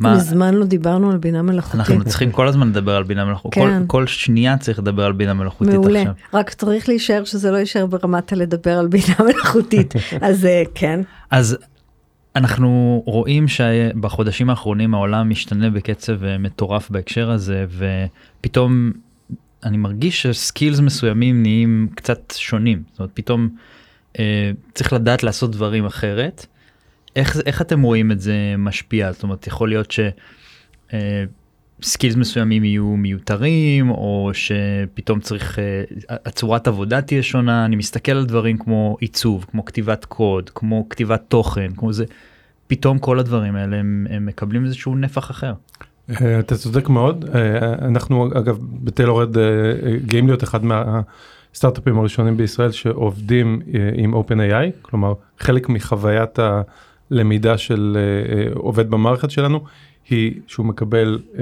מה... 0.00 0.14
מזמן 0.14 0.54
לא 0.54 0.64
דיברנו 0.64 1.10
על 1.10 1.18
בינה 1.18 1.42
מלאכותית. 1.42 1.80
אנחנו 1.80 2.04
צריכים 2.04 2.32
כל 2.32 2.48
הזמן 2.48 2.68
לדבר 2.68 2.96
על 2.96 3.02
בינה 3.02 3.24
מלאכותית. 3.24 3.62
כן. 3.62 3.80
כל, 3.80 3.86
כל 3.86 4.06
שנייה 4.06 4.56
צריך 4.58 4.78
לדבר 4.78 5.04
על 5.04 5.12
בינה 5.12 5.34
מלאכותית 5.34 5.74
מעולה. 5.74 6.00
עכשיו. 6.00 6.14
רק 6.34 6.50
צריך 6.50 6.88
להישאר 6.88 7.24
שזה 7.24 7.50
לא 7.50 7.56
יישאר 7.56 7.86
ברמת 7.86 8.32
הלדבר 8.32 8.78
על 8.78 8.86
בינה 8.88 9.14
מלאכותית. 9.34 9.94
אז 10.20 10.44
אה, 10.44 10.62
כן. 10.74 11.00
אז 11.30 11.56
אנחנו 12.36 13.02
רואים 13.06 13.48
שבחודשים 13.48 14.50
האחרונים 14.50 14.94
העולם 14.94 15.30
משתנה 15.30 15.70
בקצב 15.70 16.24
אה, 16.24 16.38
מטורף 16.38 16.90
בהקשר 16.90 17.30
הזה 17.30 17.66
ופתאום 18.40 18.92
אני 19.64 19.76
מרגיש 19.76 20.22
שסקילס 20.22 20.80
מסוימים 20.80 21.42
נהיים 21.42 21.88
קצת 21.94 22.34
שונים. 22.36 22.82
זאת 22.90 22.98
אומרת 22.98 23.10
פתאום 23.14 23.48
אה, 24.18 24.50
צריך 24.74 24.92
לדעת 24.92 25.22
לעשות 25.22 25.50
דברים 25.50 25.86
אחרת. 25.86 26.46
איך, 27.20 27.36
איך 27.46 27.62
אתם 27.62 27.82
רואים 27.82 28.12
את 28.12 28.20
זה 28.20 28.54
משפיע? 28.58 29.12
זאת 29.12 29.22
אומרת, 29.22 29.46
יכול 29.46 29.68
להיות 29.68 29.94
שסקילס 31.80 32.14
אה, 32.14 32.20
מסוימים 32.20 32.64
יהיו 32.64 32.84
מיותרים, 32.84 33.90
או 33.90 34.30
שפתאום 34.32 35.20
צריך, 35.20 35.58
אה, 35.58 35.82
הצורת 36.10 36.68
עבודה 36.68 37.02
תהיה 37.02 37.22
שונה, 37.22 37.64
אני 37.64 37.76
מסתכל 37.76 38.12
על 38.12 38.26
דברים 38.26 38.58
כמו 38.58 38.96
עיצוב, 39.00 39.46
כמו 39.50 39.64
כתיבת 39.64 40.04
קוד, 40.04 40.50
כמו 40.54 40.88
כתיבת 40.88 41.22
תוכן, 41.28 41.70
כמו 41.76 41.92
זה, 41.92 42.04
פתאום 42.66 42.98
כל 42.98 43.18
הדברים 43.18 43.56
האלה 43.56 43.76
הם, 43.76 44.06
הם 44.10 44.26
מקבלים 44.26 44.64
איזשהו 44.64 44.96
נפח 44.96 45.30
אחר. 45.30 45.52
אה, 46.20 46.38
אתה 46.38 46.56
צודק 46.56 46.88
מאוד, 46.88 47.24
אנחנו 47.82 48.26
אגב 48.38 48.58
בטיילורד 48.60 49.36
גאים 50.06 50.26
להיות 50.26 50.44
אחד 50.44 50.60
מהסטארט-אפים 50.64 51.98
הראשונים 51.98 52.36
בישראל 52.36 52.70
שעובדים 52.70 53.60
עם 53.94 54.14
OpenAI, 54.14 54.70
כלומר 54.82 55.14
חלק 55.38 55.68
מחוויית 55.68 56.38
ה... 56.38 56.62
למידה 57.10 57.58
של 57.58 57.96
uh, 58.54 58.58
עובד 58.58 58.90
במערכת 58.90 59.30
שלנו 59.30 59.64
היא 60.10 60.40
שהוא 60.46 60.66
מקבל 60.66 61.18
uh, 61.32 61.38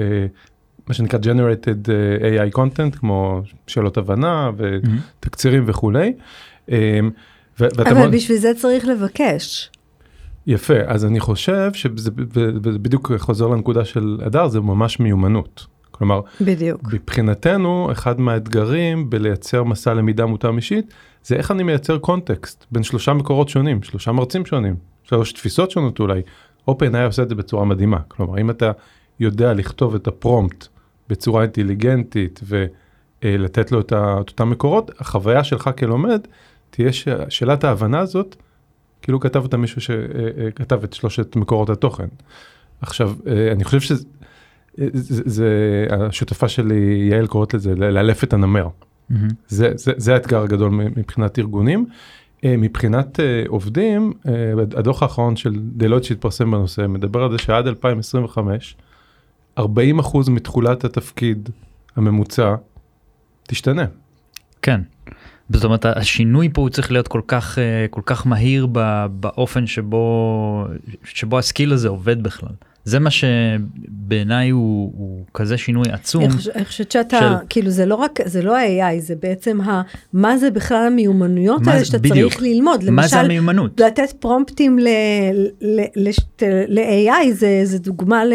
מה 0.87 0.93
שנקרא 0.93 1.19
generated 1.19 1.89
AI 2.21 2.57
content 2.57 2.99
כמו 2.99 3.41
שאלות 3.67 3.97
הבנה 3.97 4.51
ותקצירים 4.57 5.63
mm-hmm. 5.63 5.69
וכולי. 5.69 6.13
Um, 6.67 6.71
אבל 7.61 7.93
מאוד... 7.93 8.11
בשביל 8.11 8.37
זה 8.37 8.51
צריך 8.57 8.87
לבקש. 8.87 9.71
יפה 10.47 10.73
אז 10.87 11.05
אני 11.05 11.19
חושב 11.19 11.73
שזה 11.73 12.11
בדיוק 12.81 13.11
חוזר 13.17 13.47
לנקודה 13.47 13.85
של 13.85 14.17
הדר 14.25 14.47
זה 14.47 14.59
ממש 14.59 14.99
מיומנות. 14.99 15.67
כלומר, 15.91 16.21
בדיוק. 16.41 16.93
מבחינתנו 16.93 17.91
אחד 17.91 18.19
מהאתגרים 18.19 19.09
בלייצר 19.09 19.63
מסע 19.63 19.93
למידה 19.93 20.25
מותאם 20.25 20.57
אישית 20.57 20.93
זה 21.23 21.35
איך 21.35 21.51
אני 21.51 21.63
מייצר 21.63 21.97
קונטקסט 21.97 22.65
בין 22.71 22.83
שלושה 22.83 23.13
מקורות 23.13 23.49
שונים 23.49 23.83
שלושה 23.83 24.11
מרצים 24.11 24.45
שונים 24.45 24.75
שלוש 25.03 25.33
תפיסות 25.33 25.71
שונות 25.71 25.99
אולי, 25.99 26.21
OpenAI 26.69 27.05
עושה 27.05 27.23
את 27.23 27.29
זה 27.29 27.35
בצורה 27.35 27.65
מדהימה. 27.65 27.99
כלומר, 28.07 28.41
אם 28.41 28.49
אתה 28.49 28.71
יודע 29.19 29.53
לכתוב 29.53 29.95
את 29.95 30.07
הפרומפט 30.07 30.67
בצורה 31.09 31.41
אינטליגנטית 31.41 32.39
ולתת 33.23 33.71
לו 33.71 33.79
את, 33.79 33.93
אותם 33.93 34.49
מקורות, 34.49 34.91
החוויה 34.99 35.43
שלך 35.43 35.69
כלומד 35.77 36.19
תהיה 36.69 36.89
שאלת 37.29 37.63
ההבנה 37.63 37.99
הזאת, 37.99 38.35
כאילו 39.01 39.19
כתב 39.19 39.43
אותה 39.43 39.57
מישהו 39.57 39.81
שכתב 39.81 40.75
אה, 40.75 40.79
אה, 40.79 40.83
את 40.83 40.93
שלושת 40.93 41.35
מקורות 41.35 41.69
התוכן. 41.69 42.07
עכשיו, 42.81 43.13
אה, 43.27 43.51
אני 43.51 43.63
חושב 43.63 43.79
שזה, 43.79 44.05
זה, 44.77 45.23
זה, 45.25 45.47
השותפה 45.89 46.47
שלי, 46.47 47.07
יעל 47.11 47.27
קוראת 47.27 47.53
לזה, 47.53 47.75
לאלף 47.75 48.23
את 48.23 48.33
הנמר. 48.33 48.67
Mm-hmm. 48.67 49.15
זה, 49.47 49.71
זה, 49.75 49.91
זה 49.97 50.13
האתגר 50.13 50.41
הגדול 50.41 50.71
מבחינת 50.71 51.39
ארגונים. 51.39 51.85
אה, 52.45 52.57
מבחינת 52.57 53.19
אה, 53.19 53.43
עובדים, 53.47 54.13
אה, 54.27 54.33
הדוח 54.77 55.03
האחרון 55.03 55.35
של 55.35 55.51
דלויט 55.55 56.03
שהתפרסם 56.03 56.51
בנושא 56.51 56.85
מדבר 56.87 57.23
על 57.23 57.31
זה 57.31 57.37
שעד 57.37 57.67
2025, 57.67 58.75
40% 59.59 59.63
מתכולת 60.29 60.83
התפקיד 60.83 61.49
הממוצע 61.95 62.55
תשתנה. 63.43 63.85
כן. 64.61 64.81
זאת 65.49 65.63
אומרת 65.63 65.85
השינוי 65.85 66.49
פה 66.53 66.61
הוא 66.61 66.69
צריך 66.69 66.91
להיות 66.91 67.07
כל 67.07 67.21
כך 67.27 67.57
כל 67.89 68.01
כך 68.05 68.27
מהיר 68.27 68.67
באופן 69.11 69.67
שבו 69.67 70.67
שבו 71.03 71.39
הסקיל 71.39 71.73
הזה 71.73 71.89
עובד 71.89 72.23
בכלל. 72.23 72.53
זה 72.89 72.99
מה 72.99 73.09
שבעיניי 73.11 74.49
הוא, 74.49 74.91
הוא 74.97 75.23
כזה 75.33 75.57
שינוי 75.57 75.85
עצום. 75.91 76.23
אני 76.55 76.65
חושבת 76.65 76.91
שאתה, 76.91 77.19
של... 77.19 77.25
כאילו 77.49 77.69
זה 77.69 77.85
לא 77.85 77.95
רק, 77.95 78.19
זה 78.25 78.41
לא 78.41 78.57
ה-AI, 78.57 78.99
זה 78.99 79.15
בעצם 79.21 79.61
ה, 79.61 79.81
מה 80.13 80.37
זה 80.37 80.51
בכלל 80.51 80.87
המיומנויות 80.87 81.67
האלה 81.67 81.85
שאתה 81.85 81.97
בדיוק. 81.97 82.31
צריך 82.33 82.43
ללמוד. 82.43 82.83
מה 82.83 82.91
למשל, 82.91 83.07
זה 83.09 83.19
המיומנות? 83.19 83.79
לתת 83.79 84.11
פרומפטים 84.19 84.79
ל-AI 86.69 87.31
זה, 87.31 87.61
זה 87.63 87.79
דוגמה 87.79 88.25
ל... 88.25 88.33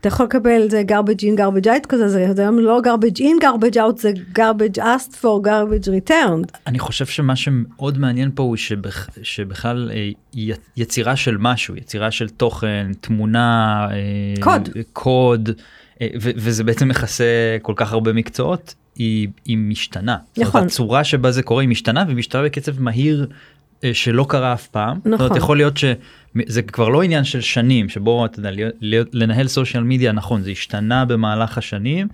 אתה 0.00 0.08
יכול 0.08 0.26
לקבל 0.26 0.70
זה 0.70 0.82
garbage 0.88 1.22
in 1.22 1.38
garbage 1.38 1.66
out 1.66 1.86
כזה 1.88 2.08
זה 2.08 2.42
היום 2.42 2.58
לא 2.58 2.80
garbage 2.84 3.18
in 3.18 3.44
garbage 3.44 3.76
out 3.76 4.00
זה 4.00 4.12
garbage 4.34 4.78
asked 4.78 5.14
for 5.22 5.46
garbage 5.46 5.88
returned. 5.88 6.58
אני 6.66 6.78
חושב 6.78 7.06
שמה 7.06 7.36
שמאוד 7.36 7.98
מעניין 7.98 8.30
פה 8.34 8.42
הוא 8.42 8.56
שבכ, 8.56 9.08
שבכלל 9.22 9.90
אה, 9.94 10.10
יצירה 10.76 11.16
של 11.16 11.36
משהו 11.38 11.76
יצירה 11.76 12.10
של 12.10 12.28
תוכן 12.28 12.90
תמונה 13.00 13.86
אה, 13.90 13.96
קוד 14.40 14.68
קוד 14.92 15.50
אה, 16.00 16.06
ו, 16.22 16.30
וזה 16.36 16.64
בעצם 16.64 16.88
מכסה 16.88 17.56
כל 17.62 17.72
כך 17.76 17.92
הרבה 17.92 18.12
מקצועות 18.12 18.74
היא, 18.96 19.28
היא 19.44 19.58
משתנה. 19.58 20.16
נכון. 20.38 20.64
הצורה 20.64 21.04
שבה 21.04 21.30
זה 21.30 21.42
קורה 21.42 21.62
היא 21.62 21.68
משתנה 21.68 22.04
ומשתנה 22.08 22.42
בקצב 22.42 22.80
מהיר 22.80 23.26
שלא 23.92 24.26
קרה 24.28 24.52
אף 24.52 24.66
פעם. 24.66 24.98
נכון. 24.98 25.10
זאת 25.12 25.20
אומרת, 25.20 25.36
יכול 25.36 25.56
להיות 25.56 25.76
שזה 25.76 26.62
כבר 26.62 26.88
לא 26.88 27.02
עניין 27.02 27.24
של 27.24 27.40
שנים 27.40 27.88
שבו 27.88 28.24
אתה 28.24 28.38
יודע 28.38 28.50
לנהל 29.12 29.48
סושיאל 29.48 29.82
מדיה 29.82 30.12
נכון 30.12 30.42
זה 30.42 30.50
השתנה 30.50 31.04
במהלך 31.04 31.58
השנים 31.58 32.08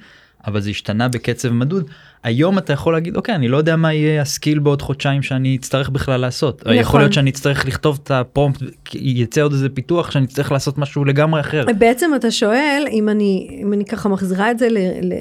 אבל 0.47 0.61
זה 0.61 0.71
השתנה 0.71 1.09
בקצב 1.09 1.53
מדוד. 1.53 1.91
היום 2.25 2.59
אתה 2.59 2.73
יכול 2.73 2.93
להגיד 2.93 3.17
אוקיי 3.17 3.35
אני 3.35 3.49
לא 3.49 3.57
יודע 3.57 3.77
מה 3.77 3.93
יהיה 3.93 4.23
הסקיל 4.23 4.59
בעוד 4.59 4.83
חודשיים 4.83 5.23
שאני 5.23 5.57
אצטרך 5.57 5.89
בכלל 5.89 6.21
לעשות. 6.21 6.61
נכון. 6.61 6.75
יכול 6.75 7.01
להיות 7.01 7.13
שאני 7.13 7.31
אצטרך 7.31 7.67
לכתוב 7.67 7.99
את 8.03 8.11
הפרומפט 8.11 8.61
יצא 8.95 9.43
עוד 9.43 9.53
איזה 9.53 9.69
פיתוח 9.69 10.11
שאני 10.11 10.25
אצטרך 10.25 10.53
לעשות 10.53 10.79
משהו 10.79 11.05
לגמרי 11.05 11.41
אחר. 11.41 11.65
בעצם 11.79 12.11
אתה 12.17 12.31
שואל 12.31 12.85
אם 12.91 13.09
אני 13.09 13.59
אם 13.63 13.73
אני 13.73 13.85
ככה 13.85 14.09
מחזירה 14.09 14.51
את 14.51 14.59
זה 14.59 14.69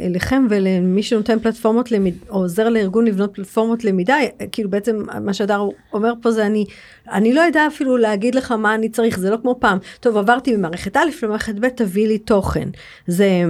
אליכם 0.05 0.47
ולמי 0.49 1.03
שנותן 1.03 1.39
פלטפורמות 1.39 1.91
למיד 1.91 2.15
או 2.29 2.35
עוזר 2.35 2.69
לארגון 2.69 3.05
לבנות 3.05 3.35
פלטפורמות 3.35 3.83
למידה 3.83 4.15
כאילו 4.51 4.69
בעצם 4.69 5.03
מה 5.21 5.33
שהדר 5.33 5.67
אומר 5.93 6.13
פה 6.21 6.31
זה 6.31 6.45
אני 6.45 6.65
אני 7.11 7.33
לא 7.33 7.41
יודע 7.41 7.67
אפילו 7.67 7.97
להגיד 7.97 8.35
לך 8.35 8.51
מה 8.51 8.75
אני 8.75 8.89
צריך 8.89 9.19
זה 9.19 9.29
לא 9.29 9.37
כמו 9.41 9.55
פעם 9.59 9.77
טוב 9.99 10.17
עברתי 10.17 10.55
ממערכת 10.55 10.97
א' 10.97 10.99
למערכת 11.23 11.55
ב' 11.55 11.67
תביא 11.69 12.07
לי 12.07 12.17
תוכן 12.17 12.69
זה 13.07 13.45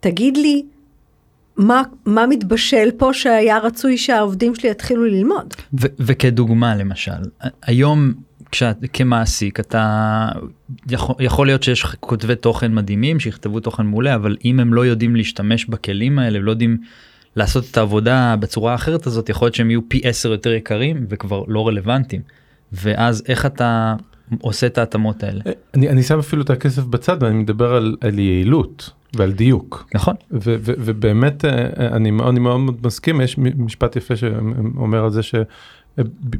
תגיד 0.00 0.36
לי. 0.36 0.75
מה, 1.56 1.82
מה 2.06 2.26
מתבשל 2.26 2.88
פה 2.96 3.12
שהיה 3.12 3.58
רצוי 3.58 3.98
שהעובדים 3.98 4.54
שלי 4.54 4.70
יתחילו 4.70 5.04
ללמוד. 5.04 5.54
ו- 5.80 5.86
וכדוגמה 5.98 6.76
למשל, 6.76 7.22
היום 7.62 8.12
כשאת 8.52 8.76
כמעסיק 8.92 9.60
אתה 9.60 10.28
יכול, 10.90 11.14
יכול 11.18 11.46
להיות 11.46 11.62
שיש 11.62 11.82
כותבי 11.82 12.36
תוכן 12.36 12.74
מדהימים 12.74 13.20
שיכתבו 13.20 13.60
תוכן 13.60 13.86
מעולה 13.86 14.14
אבל 14.14 14.36
אם 14.44 14.60
הם 14.60 14.74
לא 14.74 14.86
יודעים 14.86 15.16
להשתמש 15.16 15.66
בכלים 15.66 16.18
האלה 16.18 16.38
לא 16.38 16.50
יודעים 16.50 16.76
לעשות 17.36 17.64
את 17.70 17.76
העבודה 17.76 18.36
בצורה 18.40 18.72
האחרת 18.72 19.06
הזאת 19.06 19.28
יכול 19.28 19.46
להיות 19.46 19.54
שהם 19.54 19.70
יהיו 19.70 19.88
פי 19.88 20.00
10 20.04 20.28
יותר 20.28 20.52
יקרים 20.52 21.06
וכבר 21.08 21.44
לא 21.48 21.68
רלוונטיים 21.68 22.22
ואז 22.72 23.22
איך 23.28 23.46
אתה 23.46 23.94
עושה 24.40 24.66
את 24.66 24.78
ההתאמות 24.78 25.22
האלה. 25.22 25.40
אני, 25.74 25.88
אני 25.88 26.02
שם 26.02 26.18
אפילו 26.18 26.42
את 26.42 26.50
הכסף 26.50 26.84
בצד 26.84 27.16
ואני 27.20 27.34
מדבר 27.34 27.74
על, 27.74 27.96
על 28.00 28.18
יעילות. 28.18 28.90
ועל 29.14 29.32
דיוק. 29.32 29.88
נכון. 29.94 30.14
ו- 30.30 30.56
ו- 30.60 30.74
ובאמת 30.78 31.44
אה, 31.44 31.66
אני 31.78 32.10
מאוד, 32.10 32.28
אני 32.28 32.40
מאוד 32.40 32.86
מסכים, 32.86 33.20
יש 33.20 33.38
משפט 33.38 33.96
יפה 33.96 34.16
שאומר 34.16 35.04
על 35.04 35.10
זה 35.10 35.22
ש- 35.22 35.34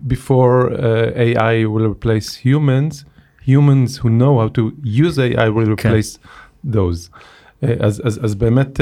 before 0.09 0.71
uh, 0.71 1.37
AI 1.37 1.65
will 1.65 1.87
replace 1.95 2.37
humans, 2.45 3.05
humans 3.47 3.99
who 3.99 4.09
know 4.09 4.39
how 4.41 4.49
to 4.59 4.63
use 4.85 5.17
AI 5.19 5.49
will 5.49 5.77
כן. 5.77 5.91
replace 5.91 6.19
כן. 6.19 6.71
those. 6.73 7.11
אז, 7.81 8.03
אז, 8.05 8.25
אז 8.25 8.35
באמת 8.35 8.81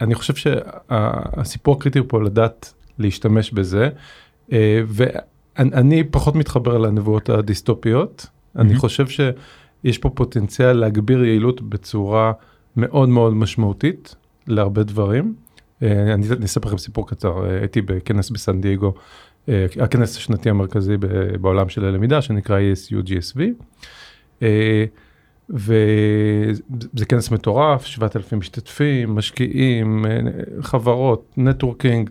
אני 0.00 0.14
חושב 0.14 0.34
שהסיפור 0.34 1.76
הקריטי 1.76 1.98
הוא 1.98 2.06
פה 2.08 2.22
לדעת 2.22 2.74
להשתמש 2.98 3.50
בזה, 3.50 3.88
ואני 4.86 6.04
פחות 6.10 6.34
מתחבר 6.34 6.78
לנבואות 6.78 7.28
הדיסטופיות, 7.30 8.26
mm-hmm. 8.26 8.60
אני 8.60 8.76
חושב 8.76 9.06
שיש 9.08 9.98
פה 9.98 10.10
פוטנציאל 10.10 10.72
להגביר 10.72 11.24
יעילות 11.24 11.60
בצורה 11.60 12.32
מאוד 12.76 13.08
מאוד 13.08 13.34
משמעותית 13.34 14.14
להרבה 14.46 14.82
דברים. 14.82 15.34
אה, 15.82 16.14
אני 16.14 16.44
אספר 16.44 16.68
לכם 16.68 16.78
סיפור 16.78 17.08
קצר, 17.08 17.44
אה, 17.44 17.58
הייתי 17.58 17.82
בכנס 17.82 18.30
בסן 18.30 18.60
דייגו, 18.60 18.94
אה, 19.48 19.66
הכנס 19.80 20.16
השנתי 20.16 20.50
המרכזי 20.50 20.96
בעולם 21.40 21.68
של 21.68 21.84
הלמידה 21.84 22.22
שנקרא 22.22 22.58
ESU 22.58 23.08
GSV. 23.08 23.40
וזה 25.50 27.06
כנס 27.08 27.30
מטורף, 27.30 27.84
7,000 27.84 28.38
משתתפים, 28.38 29.14
משקיעים, 29.14 30.04
חברות, 30.60 31.32
networking, 31.36 32.10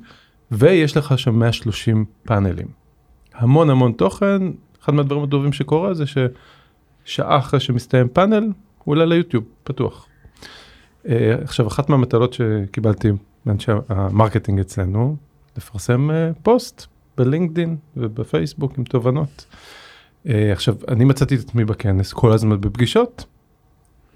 ויש 0.52 0.98
לך 0.98 1.20
שם 1.20 1.40
130 1.40 2.06
פאנלים. 2.24 2.68
המון 3.34 3.70
המון 3.70 3.92
תוכן, 3.92 4.42
אחד 4.84 4.94
מהדברים 4.94 5.24
הטובים 5.24 5.54
שקורה 5.54 5.94
זה 5.94 6.04
ששעה 6.06 7.38
אחרי 7.38 7.60
שמסתיים 7.60 8.08
פאנל, 8.08 8.52
הוא 8.84 8.92
עולה 8.96 9.06
ליוטיוב, 9.06 9.44
פתוח. 9.64 10.08
אה, 11.10 11.36
עכשיו 11.44 11.68
אחת 11.68 11.90
מהמטלות 11.90 12.34
שקיבלתי 12.34 13.12
מאנשי 13.46 13.72
ה 13.90 13.97
marketing 13.97 14.60
אצלנו 14.60 15.16
לפרסם 15.58 16.12
אה, 16.12 16.32
פוסט 16.44 16.86
ב 17.18 17.24
LinkedIn 17.24 17.78
ובפייסבוק 17.98 18.78
עם 18.78 18.84
תובנות. 18.84 19.46
אה, 20.28 20.52
עכשיו 20.52 20.76
אני 20.88 21.06
מצאתי 21.06 21.36
את 21.36 21.40
עצמי 21.40 21.66
בכנס 21.66 22.14
כל 22.14 22.32
הזמן 22.32 22.62
בפגישות 22.62 23.26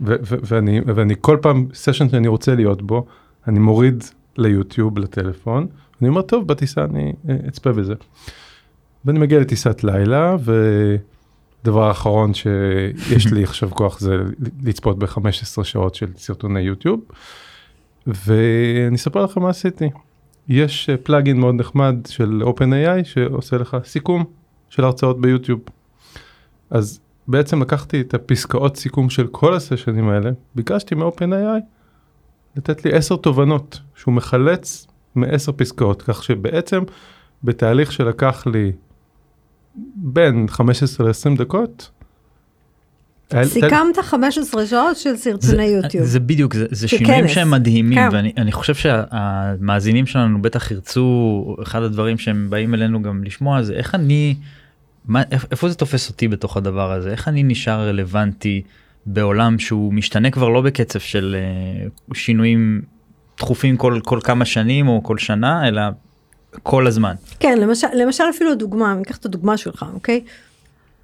ואני 0.02 0.82
ואני 0.86 1.16
כל 1.22 1.38
פעם 1.42 1.68
סשן 1.74 2.10
שאני 2.10 2.28
רוצה 2.28 2.56
להיות 2.56 2.82
בו 2.82 3.06
אני 3.48 3.60
מוריד 3.60 4.04
ליוטיוב 4.38 5.00
לטלפון 5.00 5.68
אני 6.02 6.10
אומר 6.10 6.22
טוב 6.22 6.48
בטיסה 6.48 6.84
אני 6.84 7.14
אצפה 7.48 7.72
בזה. 7.72 7.94
ואני 9.06 9.20
מגיע 9.20 9.40
לטיסת 9.40 9.84
לילה 9.84 10.36
ו... 10.40 10.96
הדבר 11.64 11.88
האחרון 11.88 12.34
שיש 12.34 13.34
לי 13.34 13.44
עכשיו 13.44 13.70
כוח 13.72 14.00
זה 14.00 14.16
לצפות 14.64 15.00
ב-15 15.00 15.64
שעות 15.64 15.96
של 15.96 16.08
סרטוני 16.18 16.60
יוטיוב. 16.60 17.00
ואני 18.08 18.96
אספר 18.96 19.24
לכם 19.24 19.42
מה 19.42 19.50
עשיתי. 19.50 19.90
יש 20.48 20.90
פלאגין 21.04 21.40
מאוד 21.40 21.56
נחמד 21.56 21.96
של 22.08 22.44
OpenAI 22.46 23.04
שעושה 23.04 23.58
לך 23.58 23.78
סיכום 23.84 24.24
של 24.70 24.84
הרצאות 24.84 25.22
ביוטיוב. 25.22 25.60
אז 26.70 27.00
בעצם 27.28 27.62
לקחתי 27.62 28.02
את 28.02 28.14
הפסקאות 28.14 28.78
סיכום 28.78 29.10
של 29.10 29.28
כל 29.28 29.54
הסשנים 29.54 30.10
האלה, 30.10 30.32
ביקשתי 30.56 30.96
מ-OpenAI 30.96 31.62
לתת 32.56 32.86
לי 32.86 32.94
10 32.94 33.16
תובנות 33.16 33.80
שהוא 33.96 34.14
מחלץ 34.14 34.88
מ-10 35.16 35.52
פסקאות, 35.56 36.02
כך 36.02 36.24
שבעצם 36.24 36.84
בתהליך 37.44 37.92
שלקח 37.92 38.48
לי 38.48 38.72
בין 39.96 40.48
15 40.48 41.08
ל-20 41.08 41.38
דקות. 41.38 41.92
סיכמת 43.44 43.98
15 44.02 44.66
שעות 44.66 44.98
של 44.98 45.16
סרטוני 45.16 45.64
יוטיוב. 45.64 46.06
זה 46.06 46.20
בדיוק, 46.20 46.54
זה, 46.54 46.66
זה 46.72 46.88
שינויים 46.88 47.28
שהם 47.28 47.52
מדהימים 47.52 48.00
כן. 48.00 48.10
ואני 48.12 48.52
חושב 48.52 48.76
שהמאזינים 48.76 50.06
שלנו 50.06 50.42
בטח 50.42 50.72
ירצו, 50.72 51.56
אחד 51.64 51.84
הדברים 51.84 52.18
שהם 52.18 52.50
באים 52.50 52.74
אלינו 52.74 53.02
גם 53.02 53.24
לשמוע 53.24 53.62
זה 53.62 53.74
איך 53.74 53.96
אני, 53.96 54.36
מה, 55.06 55.22
איפה 55.52 55.70
זה 55.70 55.76
תופס 55.76 56.10
אותי 56.10 56.28
בתוך 56.28 56.58
הדבר 56.58 56.92
הזה, 56.92 57.12
איך 57.12 57.28
אני 57.28 57.44
נשאר 57.44 57.88
רלוונטי 57.88 58.62
בעולם 59.06 59.60
שהוא 59.60 59.94
משתנה 59.94 60.32
כבר 60.32 60.50
לא 60.50 60.62
בקצב 60.62 61.00
של 61.00 61.36
uh, 62.10 62.18
שינויים 62.18 62.82
תכופים 63.36 63.78
כל, 63.78 64.00
כל 64.04 64.20
כמה 64.24 64.46
שנים 64.46 64.88
או 64.88 65.04
כל 65.04 65.18
שנה, 65.18 65.68
אלא 65.68 65.82
כל 66.64 66.88
הזמן. 66.88 67.14
כן, 67.40 67.58
למשל, 67.58 67.88
למשל 67.94 68.24
אפילו 68.30 68.56
דוגמה, 68.56 68.92
אני 68.92 69.02
אקח 69.02 69.18
את 69.18 69.26
הדוגמה 69.26 69.58
שלך, 69.58 69.86
אוקיי? 69.94 70.22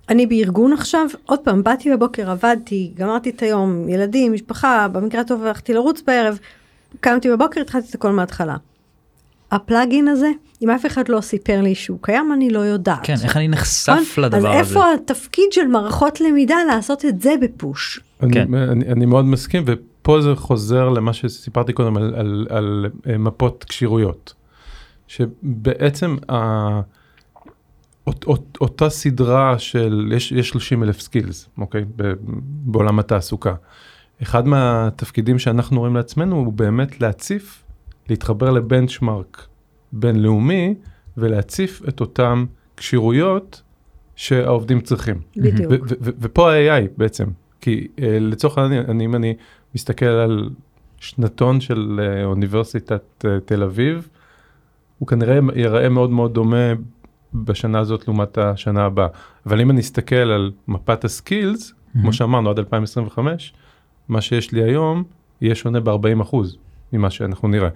אני 0.09 0.25
בארגון 0.25 0.73
עכשיו, 0.73 1.07
עוד 1.25 1.39
פעם, 1.39 1.63
באתי 1.63 1.91
בבוקר, 1.91 2.31
עבדתי, 2.31 2.91
גמרתי 2.95 3.29
את 3.29 3.41
היום, 3.41 3.89
ילדים, 3.89 4.33
משפחה, 4.33 4.87
במקרה 4.91 5.21
הטוב 5.21 5.45
הלכתי 5.45 5.73
לרוץ 5.73 6.01
בערב, 6.07 6.39
קמתי 6.99 7.29
בבוקר, 7.29 7.61
התחלתי 7.61 7.89
את 7.89 7.95
הכל 7.95 8.11
מההתחלה. 8.11 8.55
ה 9.51 9.59
plugin 9.59 10.07
הזה, 10.07 10.31
אם 10.61 10.69
אף 10.69 10.85
אחד 10.85 11.09
לא 11.09 11.21
סיפר 11.21 11.61
לי 11.61 11.75
שהוא 11.75 11.97
קיים, 12.01 12.33
אני 12.33 12.49
לא 12.49 12.59
יודעת. 12.59 12.99
כן, 13.03 13.15
איך 13.23 13.37
אני 13.37 13.47
נחשף 13.47 13.89
נכון? 13.89 14.23
לדבר 14.23 14.37
הזה. 14.37 14.59
אז 14.59 14.67
איפה 14.67 14.83
התפקיד 14.93 15.45
של 15.51 15.67
מערכות 15.67 16.21
למידה 16.21 16.55
לעשות 16.67 17.05
את 17.05 17.21
זה 17.21 17.33
ב 17.41 17.51
push? 17.51 17.99
אני, 18.23 18.33
כן. 18.33 18.53
אני, 18.53 18.85
אני 18.87 19.05
מאוד 19.05 19.25
מסכים, 19.25 19.63
ופה 19.65 20.21
זה 20.21 20.35
חוזר 20.35 20.89
למה 20.89 21.13
שסיפרתי 21.13 21.73
קודם 21.73 21.97
על, 21.97 22.03
על, 22.03 22.47
על, 22.49 22.85
על 23.05 23.17
מפות 23.17 23.65
כשירויות. 23.69 24.33
שבעצם 25.07 26.15
ה... 26.31 26.35
אות, 28.07 28.23
אות, 28.27 28.57
אותה 28.61 28.89
סדרה 28.89 29.59
של 29.59 30.11
יש, 30.15 30.31
יש 30.31 30.49
30 30.49 30.83
אלף 30.83 30.99
skills 30.99 31.49
אוקיי 31.57 31.85
בעולם 32.65 32.99
התעסוקה. 32.99 33.55
אחד 34.21 34.47
מהתפקידים 34.47 35.39
שאנחנו 35.39 35.79
רואים 35.79 35.95
לעצמנו 35.95 36.35
הוא 36.35 36.53
באמת 36.53 37.01
להציף 37.01 37.63
להתחבר 38.09 38.51
לבנצ'מארק 38.51 39.47
בינלאומי 39.91 40.75
ולהציף 41.17 41.81
את 41.89 41.99
אותם 41.99 42.45
כשירויות 42.77 43.61
שהעובדים 44.15 44.81
צריכים. 44.81 45.21
בדיוק. 45.37 45.71
ופה 45.99 46.53
ה-AI 46.53 46.87
בעצם 46.97 47.25
כי 47.61 47.87
uh, 47.95 48.01
לצורך 48.19 48.57
העניין 48.57 49.01
אם 49.01 49.15
אני 49.15 49.35
מסתכל 49.75 50.05
על 50.05 50.49
שנתון 50.97 51.61
של 51.61 51.99
uh, 51.99 52.25
אוניברסיטת 52.25 53.03
uh, 53.25 53.27
תל 53.45 53.63
אביב 53.63 54.09
הוא 54.99 55.07
כנראה 55.07 55.39
ייראה 55.55 55.89
מאוד 55.89 56.09
מאוד 56.09 56.33
דומה 56.33 56.73
בשנה 57.33 57.79
הזאת 57.79 58.07
לעומת 58.07 58.37
השנה 58.37 58.85
הבאה. 58.85 59.07
אבל 59.45 59.61
אם 59.61 59.71
אני 59.71 59.81
אסתכל 59.81 60.15
על 60.15 60.51
מפת 60.67 61.05
הסקילס, 61.05 61.69
mm-hmm. 61.71 62.01
כמו 62.01 62.13
שאמרנו 62.13 62.49
עד 62.49 62.59
2025, 62.59 63.53
מה 64.09 64.21
שיש 64.21 64.51
לי 64.51 64.63
היום 64.63 65.03
יהיה 65.41 65.55
שונה 65.55 65.79
ב-40% 65.79 66.35
ממה 66.93 67.09
שאנחנו 67.09 67.47
נראה. 67.47 67.69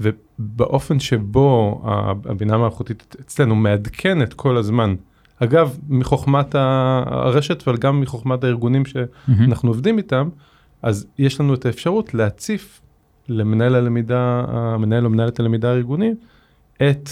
ובאופן 0.00 1.00
שבו 1.00 1.80
הבינה 2.24 2.54
המלאכותית 2.54 3.16
אצלנו 3.20 3.54
מעדכנת 3.54 4.34
כל 4.34 4.56
הזמן, 4.56 4.94
אגב, 5.38 5.78
מחוכמת 5.88 6.54
הרשת 6.54 7.68
אבל 7.68 7.76
גם 7.76 8.00
מחוכמת 8.00 8.44
הארגונים 8.44 8.84
שאנחנו 8.84 9.68
mm-hmm. 9.68 9.72
עובדים 9.72 9.98
איתם, 9.98 10.28
אז 10.82 11.06
יש 11.18 11.40
לנו 11.40 11.54
את 11.54 11.66
האפשרות 11.66 12.14
להציף 12.14 12.80
למנהל 13.28 13.74
הלמידה, 13.74 14.44
המנהל 14.48 15.04
או 15.04 15.10
מנהלת 15.10 15.40
הלמידה 15.40 15.70
הארגונית, 15.70 16.18
את 16.82 17.10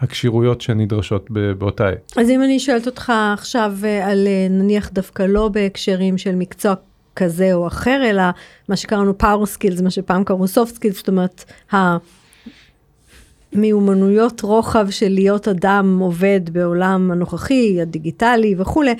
הכשירויות 0.00 0.60
שנדרשות 0.60 1.30
באותה 1.58 1.88
עת. 1.88 2.12
אז 2.16 2.30
אם 2.30 2.42
אני 2.42 2.60
שואלת 2.60 2.86
אותך 2.86 3.12
עכשיו 3.32 3.72
אה, 3.84 4.10
על 4.10 4.26
אה, 4.26 4.46
נניח 4.50 4.90
דווקא 4.92 5.22
לא 5.22 5.48
בהקשרים 5.48 6.18
של 6.18 6.34
מקצוע 6.34 6.74
כזה 7.16 7.54
או 7.54 7.66
אחר, 7.66 8.02
אלא 8.10 8.22
מה 8.68 8.76
שקראנו 8.76 9.14
power 9.22 9.46
skills, 9.56 9.82
מה 9.82 9.90
שפעם 9.90 10.24
קראו 10.24 10.44
soft 10.44 10.78
skills, 10.78 10.94
זאת 10.94 11.08
אומרת, 11.08 11.52
המיומנויות 13.52 14.40
רוחב 14.40 14.90
של 14.90 15.08
להיות 15.08 15.48
אדם 15.48 15.98
עובד 16.00 16.40
בעולם 16.52 17.10
הנוכחי, 17.10 17.80
הדיגיטלי 17.82 18.54
וכולי. 18.58 18.94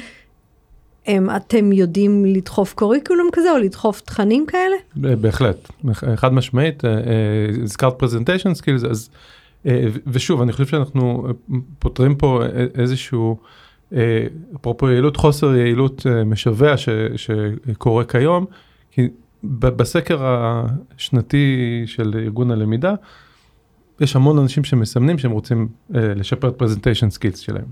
הם, 1.07 1.31
אתם 1.37 1.73
יודעים 1.73 2.25
לדחוף 2.25 2.75
curriculum 2.75 3.29
כזה 3.33 3.53
או 3.53 3.59
לדחוף 3.59 4.01
תכנים 4.01 4.47
כאלה? 4.47 4.77
בהחלט, 4.97 5.69
חד 6.17 6.33
משמעית, 6.33 6.85
אה, 6.85 6.91
אה, 6.91 6.99
הזכרת 7.63 7.99
presentation 7.99 8.55
skills, 8.55 8.85
אז 8.85 9.09
אה, 9.13 9.19
ושוב, 10.07 10.41
אני 10.43 10.53
חושב 10.53 10.67
שאנחנו 10.67 11.27
פותרים 11.79 12.15
פה 12.15 12.43
איזשהו, 12.75 13.37
אפרופו 14.57 14.91
יעילות, 14.91 15.17
חוסר 15.17 15.55
יעילות 15.55 16.07
משווע 16.27 16.77
ש, 16.77 16.89
שקורה 17.17 18.05
כיום, 18.05 18.47
כי 18.91 19.09
בסקר 19.45 20.19
השנתי 20.97 21.83
של 21.87 22.15
ארגון 22.15 22.51
הלמידה, 22.51 22.95
יש 24.01 24.17
המון 24.17 24.39
אנשים 24.39 24.65
שמסמנים 24.65 25.19
שהם 25.19 25.31
רוצים 25.31 25.69
לשפר 25.91 26.49
את 26.49 26.55
presentation 26.57 27.11
skills 27.11 27.39
שלהם. 27.39 27.65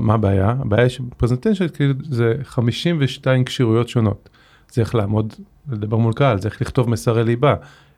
מה 0.00 0.14
הבעיה? 0.14 0.50
הבעיה 0.50 0.88
ש 0.88 0.99
presentation 0.99 1.66
זה 2.02 2.34
52 2.42 3.44
כשירויות 3.44 3.88
שונות. 3.88 4.28
זה 4.72 4.82
איך 4.82 4.94
לעמוד, 4.94 5.34
לדבר 5.70 5.96
מול 5.96 6.12
קהל, 6.12 6.40
זה 6.40 6.48
איך 6.48 6.62
לכתוב 6.62 6.90
מסרי 6.90 7.24
ליבה, 7.24 7.54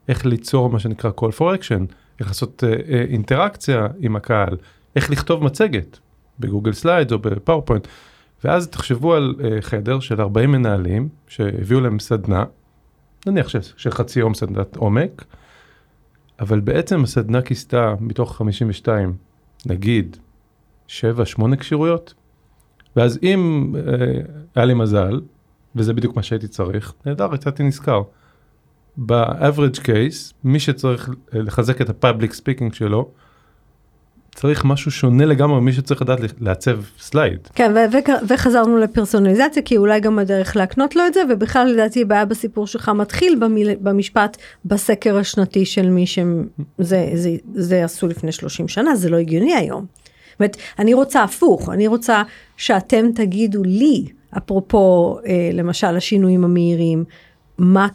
איך 0.08 0.26
ליצור 0.26 0.70
מה 0.70 0.78
שנקרא 0.78 1.10
call 1.20 1.38
for 1.38 1.60
action, 1.60 1.92
איך 2.20 2.28
לעשות 2.28 2.64
uh, 2.64 2.78
uh, 2.78 2.92
אינטראקציה 2.92 3.86
עם 3.98 4.16
הקהל, 4.16 4.56
איך 4.96 5.10
לכתוב 5.10 5.44
מצגת 5.44 5.98
ב 6.40 6.45
Google 6.45 6.72
Slides 6.72 7.12
או 7.12 7.18
ב 7.18 7.24
PowerPoint. 7.24 7.88
ואז 8.44 8.68
תחשבו 8.68 9.14
על 9.14 9.34
uh, 9.38 9.44
חדר 9.60 10.00
של 10.00 10.20
40 10.20 10.52
מנהלים 10.52 11.08
שהביאו 11.28 11.80
להם 11.80 11.98
סדנה, 11.98 12.44
נניח 13.26 13.48
של, 13.48 13.60
של 13.76 13.90
חצי 13.90 14.20
יום 14.20 14.34
סדנת 14.34 14.76
עומק, 14.76 15.24
אבל 16.40 16.60
בעצם 16.60 17.02
הסדנה 17.02 17.42
כיסתה 17.42 17.94
מתוך 18.00 18.36
52, 18.36 19.16
נגיד 19.66 20.16
שבע, 20.86 21.24
שמונה 21.24 21.56
כשירויות. 21.56 22.14
ואז 22.96 23.18
אם 23.22 23.72
אה, 23.76 23.82
היה 24.54 24.64
לי 24.64 24.74
מזל, 24.74 25.20
וזה 25.76 25.94
בדיוק 25.94 26.16
מה 26.16 26.22
שהייתי 26.22 26.48
צריך, 26.48 26.92
נהדר, 27.06 27.34
יצאתי 27.34 27.62
נשכר. 27.62 28.02
ב-average 28.98 29.78
case, 29.78 30.32
מי 30.44 30.60
שצריך 30.60 31.08
אה, 31.08 31.42
לחזק 31.42 31.80
את 31.80 31.88
ה-public 31.90 32.30
speaking 32.30 32.74
שלו, 32.74 33.10
צריך 34.36 34.64
משהו 34.64 34.90
שונה 34.90 35.24
לגמרי 35.24 35.60
ממי 35.60 35.72
שצריך 35.72 36.02
לדעת 36.02 36.18
לעצב 36.40 36.78
סלייד. 37.00 37.48
כן, 37.54 37.72
וחזרנו 38.28 38.78
לפרסונליזציה, 38.78 39.62
כי 39.62 39.76
אולי 39.76 40.00
גם 40.00 40.18
הדרך 40.18 40.56
להקנות 40.56 40.96
לו 40.96 41.06
את 41.06 41.14
זה, 41.14 41.20
ובכלל 41.30 41.66
לדעתי 41.66 42.04
בעיה 42.04 42.24
בסיפור 42.24 42.66
שלך 42.66 42.88
מתחיל 42.88 43.38
במיל, 43.40 43.70
במשפט 43.80 44.36
בסקר 44.64 45.18
השנתי 45.18 45.64
של 45.64 45.90
מי 45.90 46.06
שזה 46.06 46.44
זה, 46.78 47.10
זה, 47.14 47.30
זה 47.54 47.84
עשו 47.84 48.06
לפני 48.06 48.32
30 48.32 48.68
שנה, 48.68 48.94
זה 48.94 49.10
לא 49.10 49.16
הגיוני 49.16 49.54
היום. 49.54 49.86
זאת 50.30 50.40
אומרת, 50.40 50.56
אני 50.78 50.94
רוצה 50.94 51.22
הפוך, 51.22 51.68
אני 51.68 51.86
רוצה 51.86 52.22
שאתם 52.56 53.12
תגידו 53.14 53.62
לי, 53.64 54.06
אפרופו 54.36 55.18
אה, 55.26 55.50
למשל 55.52 55.96
השינויים 55.96 56.44
המהירים, 56.44 57.04
מה, 57.58 57.88